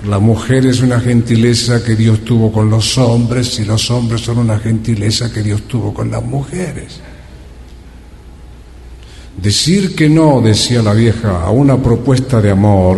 La 0.08 0.18
mujer 0.18 0.66
es 0.66 0.82
una 0.82 1.00
gentileza 1.00 1.84
que 1.84 1.96
Dios 1.96 2.24
tuvo 2.24 2.52
con 2.52 2.70
los 2.70 2.98
hombres 2.98 3.60
y 3.60 3.66
los 3.66 3.92
hombres 3.92 4.22
son 4.22 4.40
una 4.40 4.58
gentileza 4.58 5.32
que 5.32 5.44
Dios 5.44 5.64
tuvo 5.68 5.94
con 5.94 6.10
las 6.10 6.24
mujeres. 6.24 7.00
Decir 9.42 9.96
que 9.96 10.10
no, 10.10 10.42
decía 10.42 10.82
la 10.82 10.94
vieja, 10.94 11.44
a 11.44 11.52
una 11.52 11.78
propuesta 11.82 12.42
de 12.42 12.52
amor 12.52 12.98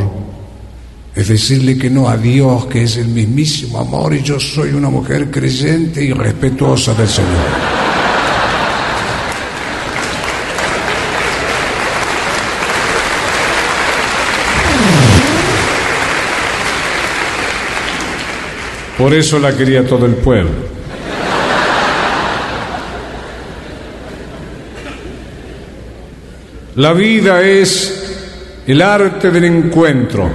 Es 1.14 1.28
decirle 1.28 1.78
que 1.78 1.90
no 1.90 2.08
a 2.08 2.18
Dios, 2.18 2.68
que 2.68 2.84
es 2.84 2.96
el 2.96 3.10
mismísimo 3.10 3.80
amor, 3.80 4.14
y 4.14 4.24
yo 4.24 4.40
soy 4.40 4.72
una 4.72 4.90
mujer 4.90 5.30
creyente 5.30 6.04
y 6.04 6.14
respetuosa 6.14 6.94
del 6.94 7.10
Señor. 7.10 7.81
Por 19.02 19.16
eso 19.16 19.40
la 19.40 19.58
quería 19.58 19.84
todo 19.84 20.06
el 20.06 20.14
pueblo. 20.14 20.52
La 26.76 26.94
vida 26.94 27.42
es 27.42 28.62
el 28.68 28.80
arte 28.80 29.32
del 29.32 29.46
encuentro. 29.46 30.30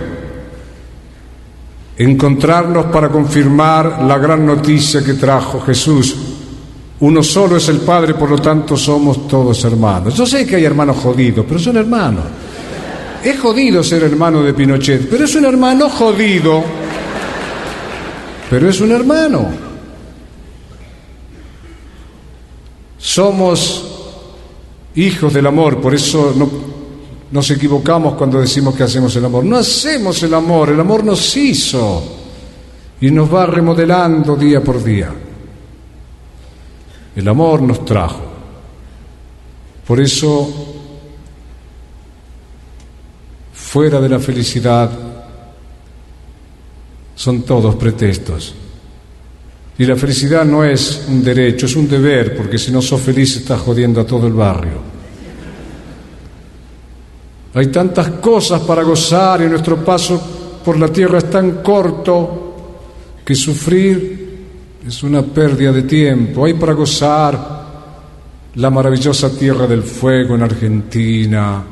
Encontrarnos 1.97 2.87
para 2.87 3.09
confirmar 3.09 4.03
la 4.03 4.19
gran 4.19 4.45
noticia 4.45 5.05
que 5.05 5.15
trajo 5.15 5.61
Jesús. 5.61 6.17
Uno 6.99 7.23
solo 7.23 7.59
es 7.59 7.69
el 7.69 7.79
Padre, 7.79 8.15
por 8.15 8.31
lo 8.31 8.39
tanto 8.39 8.77
somos 8.77 9.29
todos 9.29 9.65
hermanos. 9.65 10.13
Yo 10.17 10.27
sé 10.27 10.45
que 10.45 10.57
hay 10.57 10.65
hermanos 10.65 10.97
jodidos, 10.97 11.47
pero 11.47 11.61
son 11.61 11.77
hermanos. 11.77 12.25
Es 13.23 13.39
jodido 13.39 13.85
ser 13.85 14.03
hermano 14.03 14.43
de 14.43 14.53
Pinochet, 14.53 15.09
pero 15.09 15.25
es 15.25 15.37
un 15.37 15.45
hermano 15.45 15.89
jodido 15.89 16.86
pero 18.51 18.69
es 18.69 18.81
un 18.81 18.93
hermano. 18.93 19.49
Somos 22.99 23.85
hijos 24.95 25.33
del 25.33 25.47
amor, 25.47 25.81
por 25.81 25.95
eso 25.95 26.35
no, 26.37 26.51
nos 27.31 27.51
equivocamos 27.51 28.15
cuando 28.15 28.41
decimos 28.41 28.75
que 28.75 28.85
hacemos 28.85 29.15
el 29.17 29.25
amor. 29.25 29.45
No 29.45 29.57
hacemos 29.57 30.23
el 30.23 30.35
amor, 30.35 30.71
el 30.71 30.81
amor 30.81 31.05
nos 31.05 31.37
hizo 31.37 32.03
y 33.01 33.11
nos 33.11 33.33
va 33.33 33.47
remodelando 33.47 34.37
día 34.37 34.63
por 34.63 34.83
día. 34.83 35.13
El 37.15 37.29
amor 37.29 37.63
nos 37.63 37.85
trajo. 37.85 38.23
Por 39.87 40.01
eso, 40.01 40.49
fuera 43.53 44.01
de 44.01 44.09
la 44.09 44.19
felicidad, 44.19 44.91
son 47.17 47.43
todos 47.43 47.75
pretextos. 47.75 48.55
Y 49.79 49.85
la 49.85 49.97
felicidad 49.97 50.45
no 50.45 50.63
es 50.63 51.07
un 51.09 51.25
derecho, 51.25 51.67
es 51.67 51.75
un 51.75 51.89
deber, 51.89 52.37
porque 52.37 52.59
si 52.59 52.71
no 52.71 52.81
sos 52.81 53.01
feliz 53.01 53.37
estás 53.37 53.61
jodiendo 53.61 54.01
a 54.01 54.07
todo 54.07 54.27
el 54.27 54.33
barrio. 54.33 54.97
Hay 57.55 57.67
tantas 57.69 58.11
cosas 58.11 58.61
para 58.63 58.83
gozar 58.83 59.43
y 59.43 59.49
nuestro 59.49 59.83
paso 59.83 60.61
por 60.65 60.79
la 60.79 60.89
tierra 60.89 61.19
es 61.19 61.31
tan 61.31 61.63
corto 61.63 62.43
que 63.25 63.35
sufrir 63.35 64.27
es 64.87 65.03
una 65.03 65.23
pérdida 65.23 65.73
de 65.73 65.83
tiempo. 65.83 66.45
Hay 66.45 66.55
para 66.55 66.75
gozar 66.75 67.57
la 68.55 68.71
maravillosa 68.71 69.31
tierra 69.31 69.67
del 69.67 69.83
fuego 69.83 70.35
en 70.35 70.43
Argentina, 70.43 71.65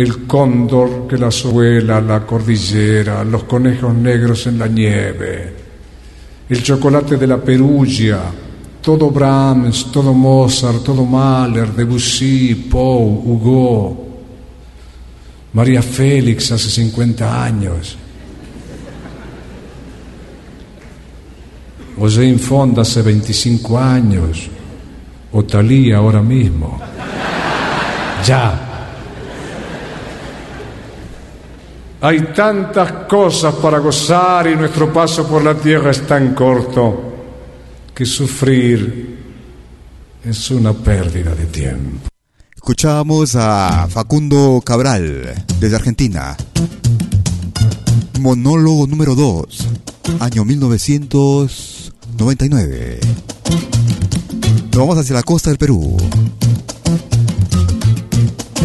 el 0.00 0.26
cóndor 0.26 1.06
que 1.06 1.18
la 1.18 1.28
vuela 1.52 2.00
la 2.00 2.24
cordillera, 2.24 3.22
los 3.22 3.44
conejos 3.44 3.94
negros 3.94 4.46
en 4.46 4.58
la 4.58 4.66
nieve, 4.66 5.54
el 6.48 6.62
chocolate 6.62 7.18
de 7.18 7.26
la 7.26 7.36
Perugia, 7.36 8.20
todo 8.80 9.10
Brahms, 9.10 9.92
todo 9.92 10.14
Mozart, 10.14 10.82
todo 10.82 11.04
Mahler, 11.04 11.74
Debussy, 11.74 12.54
Poe, 12.54 13.20
Hugo, 13.24 14.08
María 15.52 15.82
Félix 15.82 16.50
hace 16.52 16.70
50 16.70 17.44
años, 17.44 17.96
o 21.98 22.08
Jane 22.08 22.40
hace 22.78 23.02
25 23.02 23.78
años, 23.78 24.48
o 25.32 25.44
Talía 25.44 25.98
ahora 25.98 26.22
mismo. 26.22 26.80
Ya. 28.26 28.69
Hay 32.02 32.32
tantas 32.32 33.06
cosas 33.06 33.54
para 33.56 33.78
gozar 33.78 34.46
y 34.46 34.56
nuestro 34.56 34.90
paso 34.90 35.28
por 35.28 35.44
la 35.44 35.54
tierra 35.54 35.90
es 35.90 36.06
tan 36.06 36.34
corto 36.34 37.12
que 37.94 38.06
sufrir 38.06 39.18
es 40.24 40.50
una 40.50 40.72
pérdida 40.72 41.34
de 41.34 41.44
tiempo. 41.44 42.08
Escuchamos 42.54 43.36
a 43.36 43.86
Facundo 43.90 44.62
Cabral 44.64 45.44
desde 45.58 45.76
Argentina. 45.76 46.34
Monólogo 48.18 48.86
número 48.86 49.14
2, 49.14 49.68
año 50.20 50.46
1999. 50.46 53.00
Nos 54.72 54.78
vamos 54.78 54.96
hacia 54.96 55.16
la 55.16 55.22
costa 55.22 55.50
del 55.50 55.58
Perú. 55.58 55.98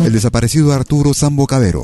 El 0.05 0.13
desaparecido 0.13 0.71
Arturo 0.71 1.13
Sambo 1.13 1.45
Cabero. 1.47 1.83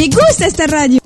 Me 0.00 0.08
gusta 0.08 0.46
esta 0.46 0.66
radio. 0.66 0.98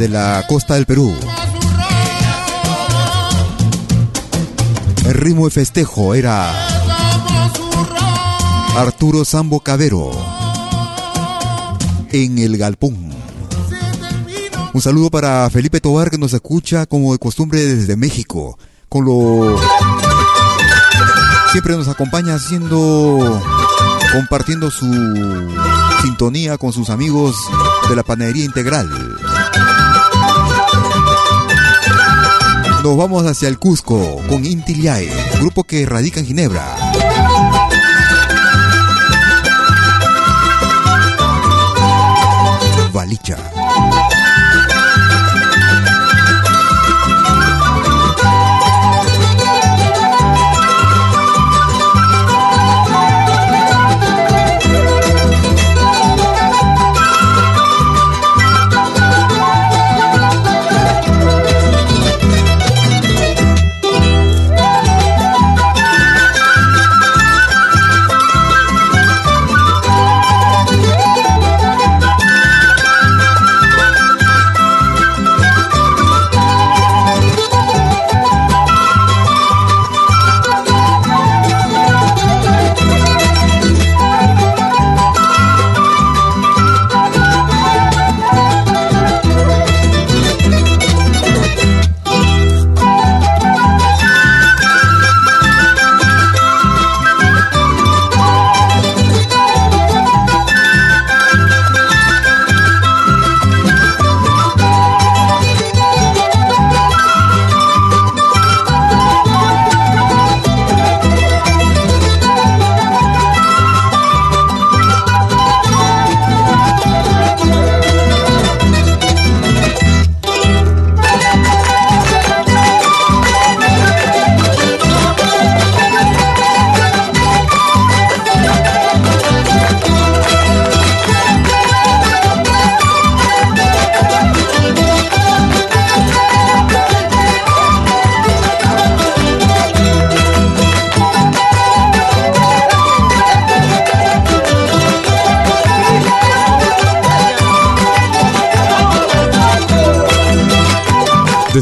De 0.00 0.08
la 0.08 0.42
costa 0.48 0.76
del 0.76 0.86
Perú. 0.86 1.14
El 5.04 5.12
ritmo 5.12 5.44
de 5.44 5.50
festejo 5.50 6.14
era 6.14 6.50
Arturo 8.78 9.26
Sambo 9.26 9.60
Cabero 9.60 10.10
en 12.12 12.38
el 12.38 12.56
Galpón. 12.56 13.10
Un 14.72 14.80
saludo 14.80 15.10
para 15.10 15.50
Felipe 15.50 15.82
Tobar 15.82 16.10
que 16.10 16.16
nos 16.16 16.32
escucha 16.32 16.86
como 16.86 17.12
de 17.12 17.18
costumbre 17.18 17.60
desde 17.62 17.94
México. 17.94 18.58
Con 18.88 19.04
lo 19.04 19.60
siempre 21.52 21.76
nos 21.76 21.88
acompaña 21.88 22.36
haciendo 22.36 23.42
compartiendo 24.12 24.70
su 24.70 24.86
sintonía 26.00 26.56
con 26.56 26.72
sus 26.72 26.88
amigos 26.88 27.36
de 27.90 27.96
la 27.96 28.02
panadería 28.02 28.46
integral. 28.46 28.88
Nos 32.82 32.96
vamos 32.96 33.26
hacia 33.26 33.48
el 33.48 33.58
Cusco 33.58 34.22
con 34.26 34.46
Inti 34.46 34.74
grupo 35.38 35.64
que 35.64 35.84
radica 35.84 36.20
en 36.20 36.26
Ginebra. 36.26 36.76
Valicha. 42.92 43.36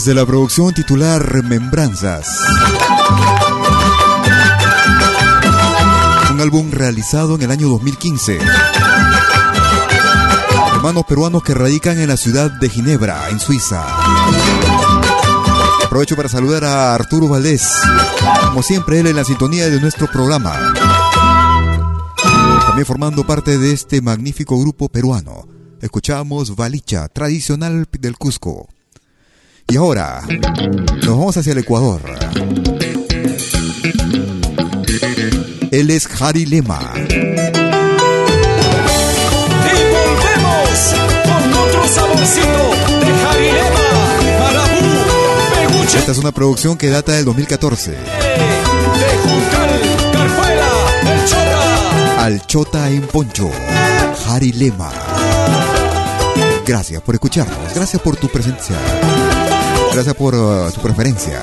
Desde 0.08 0.20
la 0.22 0.26
producción 0.26 0.72
titular 0.72 1.20
Remembranzas. 1.20 2.26
Un 6.32 6.40
álbum 6.40 6.70
realizado 6.70 7.34
en 7.34 7.42
el 7.42 7.50
año 7.50 7.68
2015. 7.68 8.38
Hermanos 10.76 11.04
peruanos 11.06 11.42
que 11.42 11.52
radican 11.52 11.98
en 11.98 12.08
la 12.08 12.16
ciudad 12.16 12.50
de 12.50 12.70
Ginebra, 12.70 13.28
en 13.28 13.38
Suiza. 13.38 13.84
Aprovecho 15.84 16.16
para 16.16 16.30
saludar 16.30 16.64
a 16.64 16.94
Arturo 16.94 17.28
Valdés, 17.28 17.68
como 18.46 18.62
siempre 18.62 19.00
él 19.00 19.08
en 19.08 19.16
la 19.16 19.24
sintonía 19.24 19.68
de 19.68 19.78
nuestro 19.78 20.06
programa. 20.06 20.72
También 22.66 22.86
formando 22.86 23.26
parte 23.26 23.58
de 23.58 23.72
este 23.72 24.00
magnífico 24.00 24.58
grupo 24.58 24.88
peruano. 24.88 25.46
Escuchamos 25.82 26.56
Valicha, 26.56 27.08
tradicional 27.08 27.86
del 28.00 28.16
Cusco. 28.16 28.68
Y 29.70 29.76
ahora 29.76 30.22
nos 31.04 31.18
vamos 31.18 31.36
hacia 31.36 31.52
el 31.52 31.58
Ecuador. 31.58 32.00
Él 35.70 35.90
es 35.90 36.08
Harry 36.18 36.46
Lema. 36.46 36.80
Y 36.96 37.00
volvemos 39.92 40.94
con 41.22 41.52
otro 41.52 41.86
saborcito 41.86 42.70
de 43.00 43.08
Lema, 43.42 43.86
Marabú, 44.40 44.88
Peguche. 45.54 45.98
Esta 45.98 46.12
es 46.12 46.18
una 46.18 46.32
producción 46.32 46.78
que 46.78 46.88
data 46.88 47.12
del 47.12 47.26
2014. 47.26 47.90
De 47.90 47.98
Juncal, 49.22 49.68
El 51.02 51.24
Chota. 51.28 52.24
Al 52.24 52.46
Chota 52.46 52.88
en 52.88 53.02
Poncho, 53.02 53.50
Harry 54.28 54.52
Lema. 54.52 54.90
Gracias 56.66 57.02
por 57.02 57.14
escucharnos, 57.14 57.74
gracias 57.74 58.00
por 58.00 58.16
tu 58.16 58.28
presencia. 58.28 58.76
Gracias 59.98 60.14
por 60.14 60.32
uh, 60.32 60.70
su 60.70 60.80
preferencia. 60.80 61.42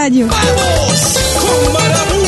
Radio. 0.00 0.26
¡Vamos 0.28 1.18
con 1.40 1.72
Marabú! 1.74 2.20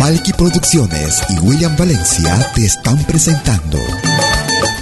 Malky 0.00 0.32
Producciones 0.32 1.22
y 1.28 1.38
William 1.46 1.76
Valencia 1.76 2.50
te 2.56 2.66
están 2.66 2.98
presentando 3.04 3.78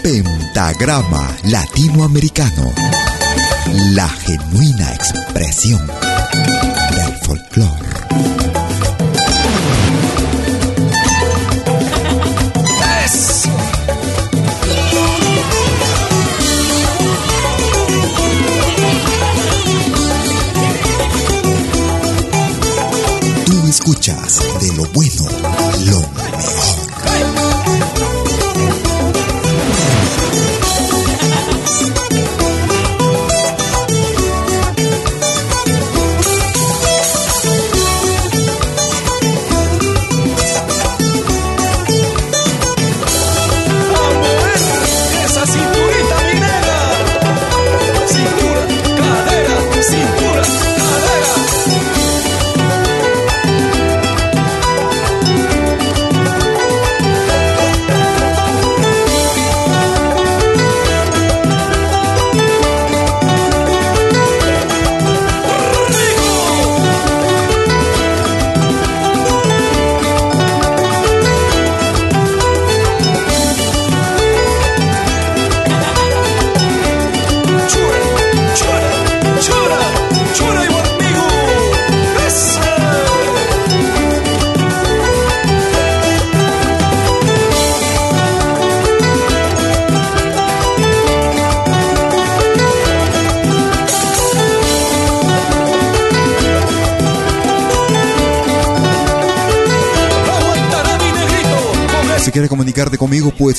Pentagrama 0.02 1.36
Latinoamericano, 1.44 2.72
la 3.92 4.08
genuina 4.08 4.94
expresión 4.94 6.09
de 24.60 24.72
lo 24.76 24.84
bueno, 24.92 25.24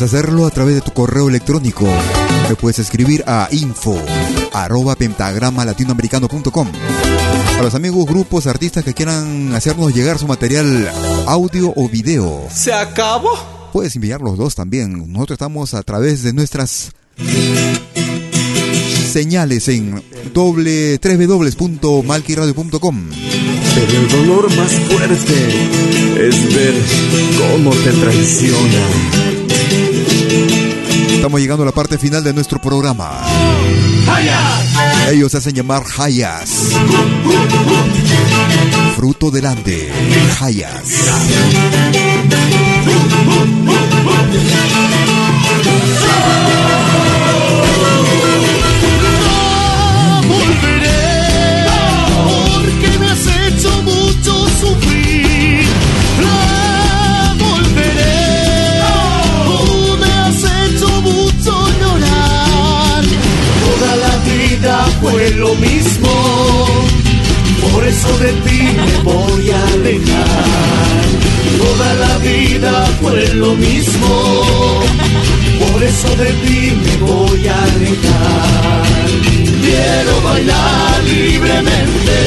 puedes 0.01 0.15
hacerlo 0.15 0.47
a 0.47 0.49
través 0.49 0.73
de 0.73 0.81
tu 0.81 0.93
correo 0.93 1.29
electrónico. 1.29 1.85
Me 2.49 2.55
puedes 2.55 2.79
escribir 2.79 3.23
a 3.27 3.47
info 3.51 3.95
arroba 4.51 4.95
pentagrama 4.95 5.63
latinoamericano.com. 5.63 6.71
A 7.59 7.61
los 7.61 7.75
amigos, 7.75 8.07
grupos, 8.07 8.47
artistas 8.47 8.83
que 8.83 8.95
quieran 8.95 9.53
hacernos 9.53 9.93
llegar 9.93 10.17
su 10.17 10.25
material 10.25 10.89
audio 11.27 11.71
o 11.75 11.87
video. 11.87 12.47
¿Se 12.51 12.73
acabó? 12.73 13.29
Puedes 13.73 13.95
enviar 13.95 14.21
los 14.21 14.39
dos 14.39 14.55
también. 14.55 15.13
Nosotros 15.13 15.35
estamos 15.35 15.75
a 15.75 15.83
través 15.83 16.23
de 16.23 16.33
nuestras 16.33 16.93
señales 19.11 19.67
en 19.67 20.01
doble 20.33 20.97
www.malquiradio.com. 20.97 23.09
Pero 23.75 24.01
el 24.01 24.09
dolor 24.09 24.49
más 24.55 24.71
fuerte 24.71 26.27
es 26.27 26.55
ver 26.55 26.73
cómo 27.37 27.69
te 27.69 27.91
traiciona. 27.91 29.30
Estamos 31.21 31.39
llegando 31.39 31.61
a 31.61 31.67
la 31.67 31.71
parte 31.71 31.99
final 31.99 32.23
de 32.23 32.33
nuestro 32.33 32.59
programa. 32.59 33.21
Ellos 35.11 35.35
hacen 35.35 35.53
llamar 35.53 35.83
Hayas. 35.99 36.49
Fruto 38.95 39.29
del 39.29 39.45
Ande. 39.45 39.93
Hayas. 40.39 40.81
Fue 65.01 65.31
lo 65.31 65.55
mismo, 65.55 66.09
por 67.73 67.87
eso 67.87 68.17
de 68.19 68.31
ti 68.45 68.61
me 68.85 69.03
voy 69.03 69.49
a 69.49 69.67
alejar. 69.73 71.05
Toda 71.57 71.93
la 71.95 72.17
vida 72.19 72.85
fue 73.01 73.27
lo 73.35 73.55
mismo, 73.55 74.83
por 75.71 75.83
eso 75.83 76.15
de 76.15 76.31
ti 76.43 76.73
me 76.83 76.97
voy 77.05 77.47
a 77.47 77.63
alejar. 77.63 79.40
Quiero 79.71 80.21
bailar 80.21 81.01
libremente 81.05 82.17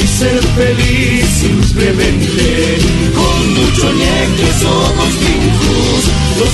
y 0.00 0.06
ser 0.06 0.40
feliz 0.54 1.26
simplemente. 1.26 2.78
Con 3.12 3.54
mucho 3.54 3.92
ñeque 3.92 4.48
somos 4.60 5.10
tinkus, 5.18 6.04
los 6.38 6.52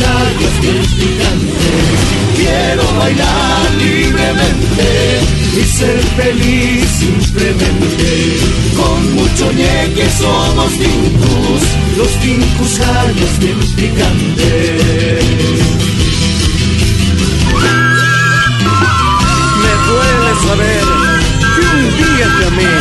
gallos 0.00 0.54
bien 0.60 0.84
picantes. 1.00 1.96
Quiero 2.36 2.84
bailar 2.98 3.70
libremente 3.78 4.86
y 5.56 5.64
ser 5.78 5.98
feliz 6.18 6.84
simplemente. 7.00 8.10
Con 8.76 9.14
mucho 9.14 9.50
ñeque 9.50 10.06
somos 10.10 10.72
tinkus, 10.72 11.64
los 11.96 12.12
gallos 12.78 13.38
bien 13.40 13.60
picantes. 13.76 15.24
Saber 20.46 20.84
que 21.54 21.62
un 21.74 21.82
día 21.96 22.26
te 22.38 22.46
amé 22.46 22.74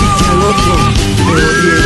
y 0.00 0.08
que 0.16 0.30
al 0.30 0.40
otro 0.42 0.74
te 1.16 1.42
odié. 1.44 1.80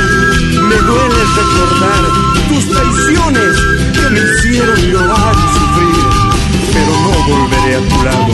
Me 0.69 0.77
duele 0.77 1.23
recordar 1.39 2.03
tus 2.49 2.65
traiciones 2.71 3.53
que 3.95 4.11
me 4.11 4.21
hicieron 4.21 4.81
llorar 4.93 5.35
y 5.35 5.49
sufrir. 5.59 6.05
Pero 6.73 6.93
no 7.05 7.13
volveré 7.27 7.77
a 7.77 7.83
tu 7.89 8.05
lado. 8.05 8.33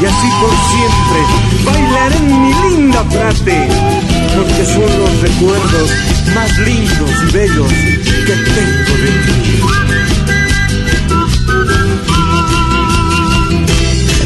Y 0.00 0.06
así 0.06 0.28
por 0.40 0.54
siempre 0.70 1.18
bailaré 1.64 2.16
en 2.16 2.42
mi 2.42 2.52
linda 2.62 3.04
frate. 3.10 3.68
Porque 4.36 4.64
son 4.66 4.90
los 5.00 5.20
recuerdos 5.20 5.90
más 6.34 6.58
lindos 6.58 7.10
y 7.28 7.32
bellos 7.32 7.72
que 8.26 8.34
tengo 8.54 8.92
de 9.02 9.10
ti. 9.26 10.03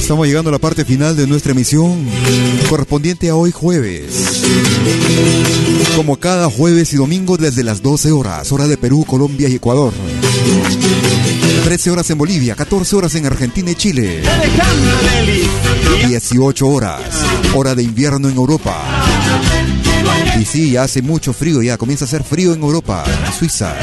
Estamos 0.09 0.27
llegando 0.27 0.49
a 0.49 0.53
la 0.53 0.59
parte 0.59 0.87
final 0.87 1.15
de 1.17 1.27
nuestra 1.27 1.53
emisión 1.53 2.07
correspondiente 2.71 3.29
a 3.29 3.37
hoy 3.37 3.53
jueves. 3.53 4.43
Como 5.97 6.17
cada 6.17 6.49
jueves 6.49 6.95
y 6.95 6.97
domingo 6.97 7.37
desde 7.37 7.63
las 7.63 7.83
12 7.83 8.13
horas, 8.13 8.51
hora 8.51 8.67
de 8.67 8.79
Perú, 8.79 9.05
Colombia 9.07 9.51
y 9.51 9.57
Ecuador. 9.57 9.93
13 11.65 11.91
horas 11.91 12.09
en 12.09 12.17
Bolivia, 12.17 12.55
14 12.55 12.97
horas 12.97 13.15
en 13.17 13.27
Argentina 13.27 13.71
y 13.71 13.75
Chile. 13.75 14.23
18 16.07 16.67
horas, 16.67 17.03
hora 17.55 17.75
de 17.75 17.83
invierno 17.83 18.31
en 18.31 18.37
Europa. 18.37 18.83
Y 20.41 20.47
sí, 20.47 20.79
hace 20.79 21.03
mucho 21.03 21.35
frío, 21.35 21.61
ya 21.61 21.77
comienza 21.77 22.07
a 22.07 22.09
hacer 22.09 22.25
frío 22.25 22.55
en 22.55 22.63
Europa, 22.63 23.05
en 23.27 23.33
Suiza. 23.35 23.77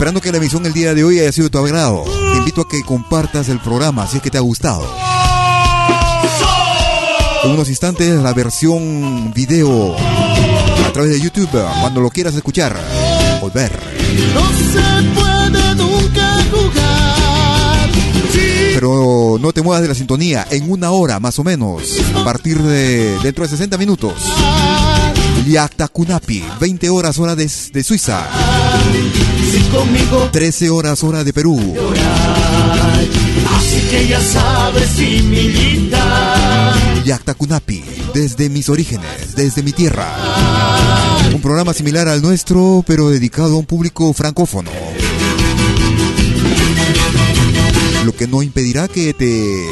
Esperando 0.00 0.22
que 0.22 0.32
la 0.32 0.38
emisión 0.38 0.64
el 0.64 0.72
día 0.72 0.94
de 0.94 1.04
hoy 1.04 1.18
haya 1.18 1.30
sido 1.30 1.48
de 1.48 1.50
tu 1.50 1.58
agrado. 1.58 2.04
Te 2.04 2.38
invito 2.38 2.62
a 2.62 2.68
que 2.70 2.82
compartas 2.82 3.50
el 3.50 3.60
programa 3.60 4.06
si 4.06 4.16
es 4.16 4.22
que 4.22 4.30
te 4.30 4.38
ha 4.38 4.40
gustado. 4.40 4.82
En 7.44 7.50
unos 7.50 7.68
instantes 7.68 8.18
la 8.22 8.32
versión 8.32 9.30
video 9.34 9.94
a 9.94 10.92
través 10.94 11.10
de 11.10 11.20
YouTube 11.20 11.50
cuando 11.82 12.00
lo 12.00 12.08
quieras 12.08 12.34
escuchar 12.34 12.74
o 13.42 13.50
ver. 13.50 13.78
No 14.32 14.40
se 14.72 15.02
puede 15.12 15.74
nunca 15.74 16.38
jugar. 16.50 17.90
Pero 18.72 19.36
no 19.38 19.52
te 19.52 19.60
muevas 19.60 19.82
de 19.82 19.88
la 19.88 19.94
sintonía 19.94 20.46
en 20.50 20.70
una 20.70 20.92
hora 20.92 21.20
más 21.20 21.38
o 21.38 21.44
menos, 21.44 21.82
a 22.16 22.24
partir 22.24 22.56
de 22.62 23.18
dentro 23.18 23.44
de 23.44 23.50
60 23.50 23.76
minutos. 23.76 24.14
Liakta 25.44 25.88
Kunapi, 25.88 26.44
20 26.60 26.90
horas 26.90 27.18
hora 27.18 27.34
de, 27.34 27.50
de 27.72 27.84
Suiza. 27.84 28.26
13 30.32 30.70
horas 30.70 31.02
hora 31.02 31.24
de 31.24 31.32
Perú. 31.32 31.58
Así 33.56 33.80
que 33.90 34.08
ya 34.08 34.20
sabes. 34.20 34.90
Yacta 37.04 37.34
Kunapi, 37.34 37.82
desde 38.14 38.48
mis 38.48 38.68
orígenes, 38.68 39.34
desde 39.34 39.62
mi 39.62 39.72
tierra. 39.72 40.06
Un 41.34 41.40
programa 41.40 41.72
similar 41.72 42.08
al 42.08 42.22
nuestro, 42.22 42.84
pero 42.86 43.08
dedicado 43.08 43.54
a 43.54 43.58
un 43.58 43.66
público 43.66 44.12
francófono. 44.12 44.70
Lo 48.04 48.14
que 48.14 48.26
no 48.26 48.42
impedirá 48.42 48.88
que 48.88 49.14
te 49.14 49.64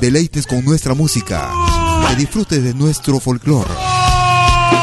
deleites 0.00 0.46
con 0.46 0.64
nuestra 0.64 0.94
música 0.94 1.50
que 2.08 2.16
disfrutes 2.16 2.62
de 2.62 2.74
nuestro 2.74 3.20
folclore, 3.20 3.70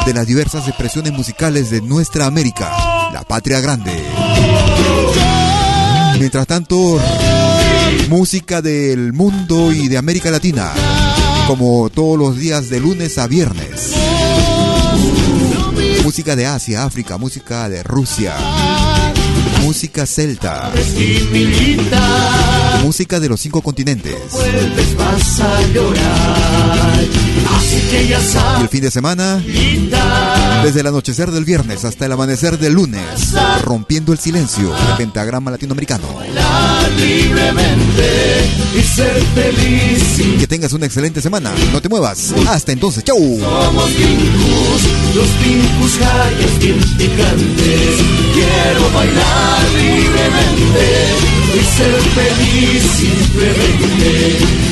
de 0.05 0.13
las 0.13 0.27
diversas 0.27 0.67
expresiones 0.67 1.13
musicales 1.13 1.69
de 1.69 1.81
nuestra 1.81 2.25
América, 2.25 2.71
la 3.11 3.23
patria 3.23 3.59
grande. 3.59 3.91
Mientras 6.19 6.47
tanto, 6.47 6.99
música 8.09 8.61
del 8.61 9.13
mundo 9.13 9.71
y 9.71 9.87
de 9.87 9.97
América 9.97 10.31
Latina, 10.31 10.71
como 11.47 11.89
todos 11.89 12.17
los 12.17 12.37
días 12.37 12.69
de 12.69 12.79
lunes 12.79 13.17
a 13.17 13.27
viernes. 13.27 13.93
Música 16.03 16.35
de 16.35 16.45
Asia, 16.45 16.83
África, 16.83 17.17
música 17.17 17.67
de 17.67 17.83
Rusia, 17.83 18.35
música 19.65 20.05
celta, 20.05 20.71
música 22.83 23.19
de 23.19 23.29
los 23.29 23.41
cinco 23.41 23.63
continentes. 23.63 24.15
Y 28.59 28.61
el 28.61 28.69
fin 28.69 28.81
de 28.81 28.91
semana, 28.91 29.43
desde 30.63 30.81
el 30.81 30.87
anochecer 30.87 31.31
del 31.31 31.45
viernes 31.45 31.83
hasta 31.83 32.05
el 32.05 32.11
amanecer 32.11 32.59
del 32.59 32.73
lunes, 32.73 33.01
rompiendo 33.63 34.13
el 34.13 34.19
silencio 34.19 34.69
del 34.69 34.97
pentagrama 34.97 35.49
latinoamericano. 35.49 36.05
Que 40.39 40.47
tengas 40.47 40.73
una 40.73 40.85
excelente 40.85 41.21
semana. 41.21 41.51
No 41.71 41.81
te 41.81 41.89
muevas. 41.89 42.33
Hasta 42.47 42.71
entonces. 42.71 43.03
¡Chau! 43.03 43.17
Somos 43.17 43.89
los 45.15 45.27
pincus 45.41 45.93
picantes. 46.97 47.95
Quiero 48.33 48.91
bailar 48.93 49.54
libremente 49.77 50.85
y 51.53 51.61
ser 51.77 51.95
feliz 52.17 52.83
simplemente. 53.01 54.11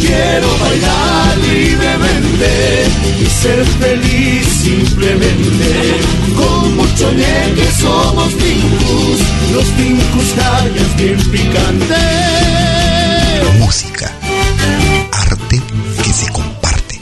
Quiero 0.00 0.48
bailar 0.60 1.17
libremente 1.17 1.17
y 1.17 1.17
ser 3.42 3.64
feliz 3.64 4.46
simplemente. 4.46 6.00
Con 6.36 6.76
mucho 6.76 7.12
ñeque 7.12 7.70
somos 7.80 8.32
pincus, 8.34 9.18
los 9.52 9.64
pincus 9.76 10.34
callas 10.36 10.96
bien 10.96 11.18
picantes. 11.30 11.98
Música. 13.60 14.12
Arte 15.12 15.62
que 16.02 16.12
se 16.12 16.32
comparte. 16.32 17.00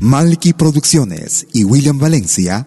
Malky 0.00 0.52
Producciones 0.52 1.46
y 1.52 1.64
William 1.64 1.98
Valencia 1.98 2.66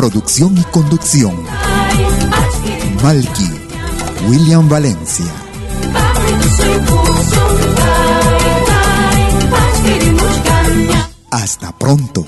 Producción 0.00 0.56
y 0.56 0.62
conducción. 0.62 1.44
Malky, 3.02 3.50
William 4.28 4.66
Valencia. 4.66 5.26
Hasta 11.30 11.70
pronto. 11.72 12.24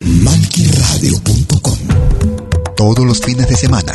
MalkyRadio.com 0.00 1.78
Todos 2.76 3.06
los 3.06 3.22
fines 3.22 3.48
de 3.48 3.56
semana, 3.56 3.94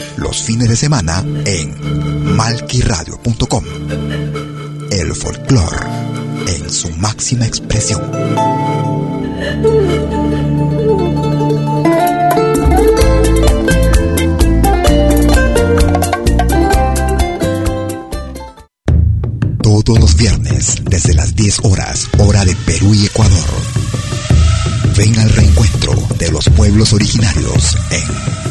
Los 0.21 0.43
fines 0.43 0.69
de 0.69 0.75
semana 0.75 1.25
en 1.45 2.35
malquiradio.com. 2.35 3.63
El 4.91 5.15
folclore 5.15 5.87
en 6.45 6.69
su 6.69 6.91
máxima 6.91 7.47
expresión. 7.47 7.99
Todos 19.63 19.99
los 19.99 20.15
viernes, 20.15 20.75
desde 20.83 21.15
las 21.15 21.35
10 21.35 21.61
horas, 21.63 22.07
hora 22.19 22.45
de 22.45 22.55
Perú 22.57 22.93
y 22.93 23.07
Ecuador. 23.07 23.49
Ven 24.95 25.17
al 25.17 25.29
reencuentro 25.29 25.93
de 26.19 26.31
los 26.31 26.47
pueblos 26.49 26.93
originarios 26.93 27.75
en 27.89 28.50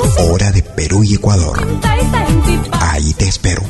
Hora 0.17 0.51
de 0.51 0.61
Perú 0.61 1.03
y 1.03 1.15
Ecuador. 1.15 1.59
Ahí 2.79 3.13
te 3.13 3.27
espero. 3.27 3.63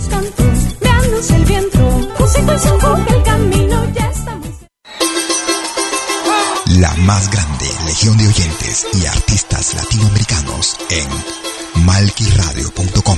La 6.80 6.94
más 6.96 7.30
grande 7.32 7.66
legión 7.86 8.18
de 8.18 8.28
oyentes 8.28 8.88
y 8.94 9.06
artistas 9.06 9.76
latinoamericanos 9.76 10.78
en 10.90 11.84
malquiradio.com. 11.86 13.18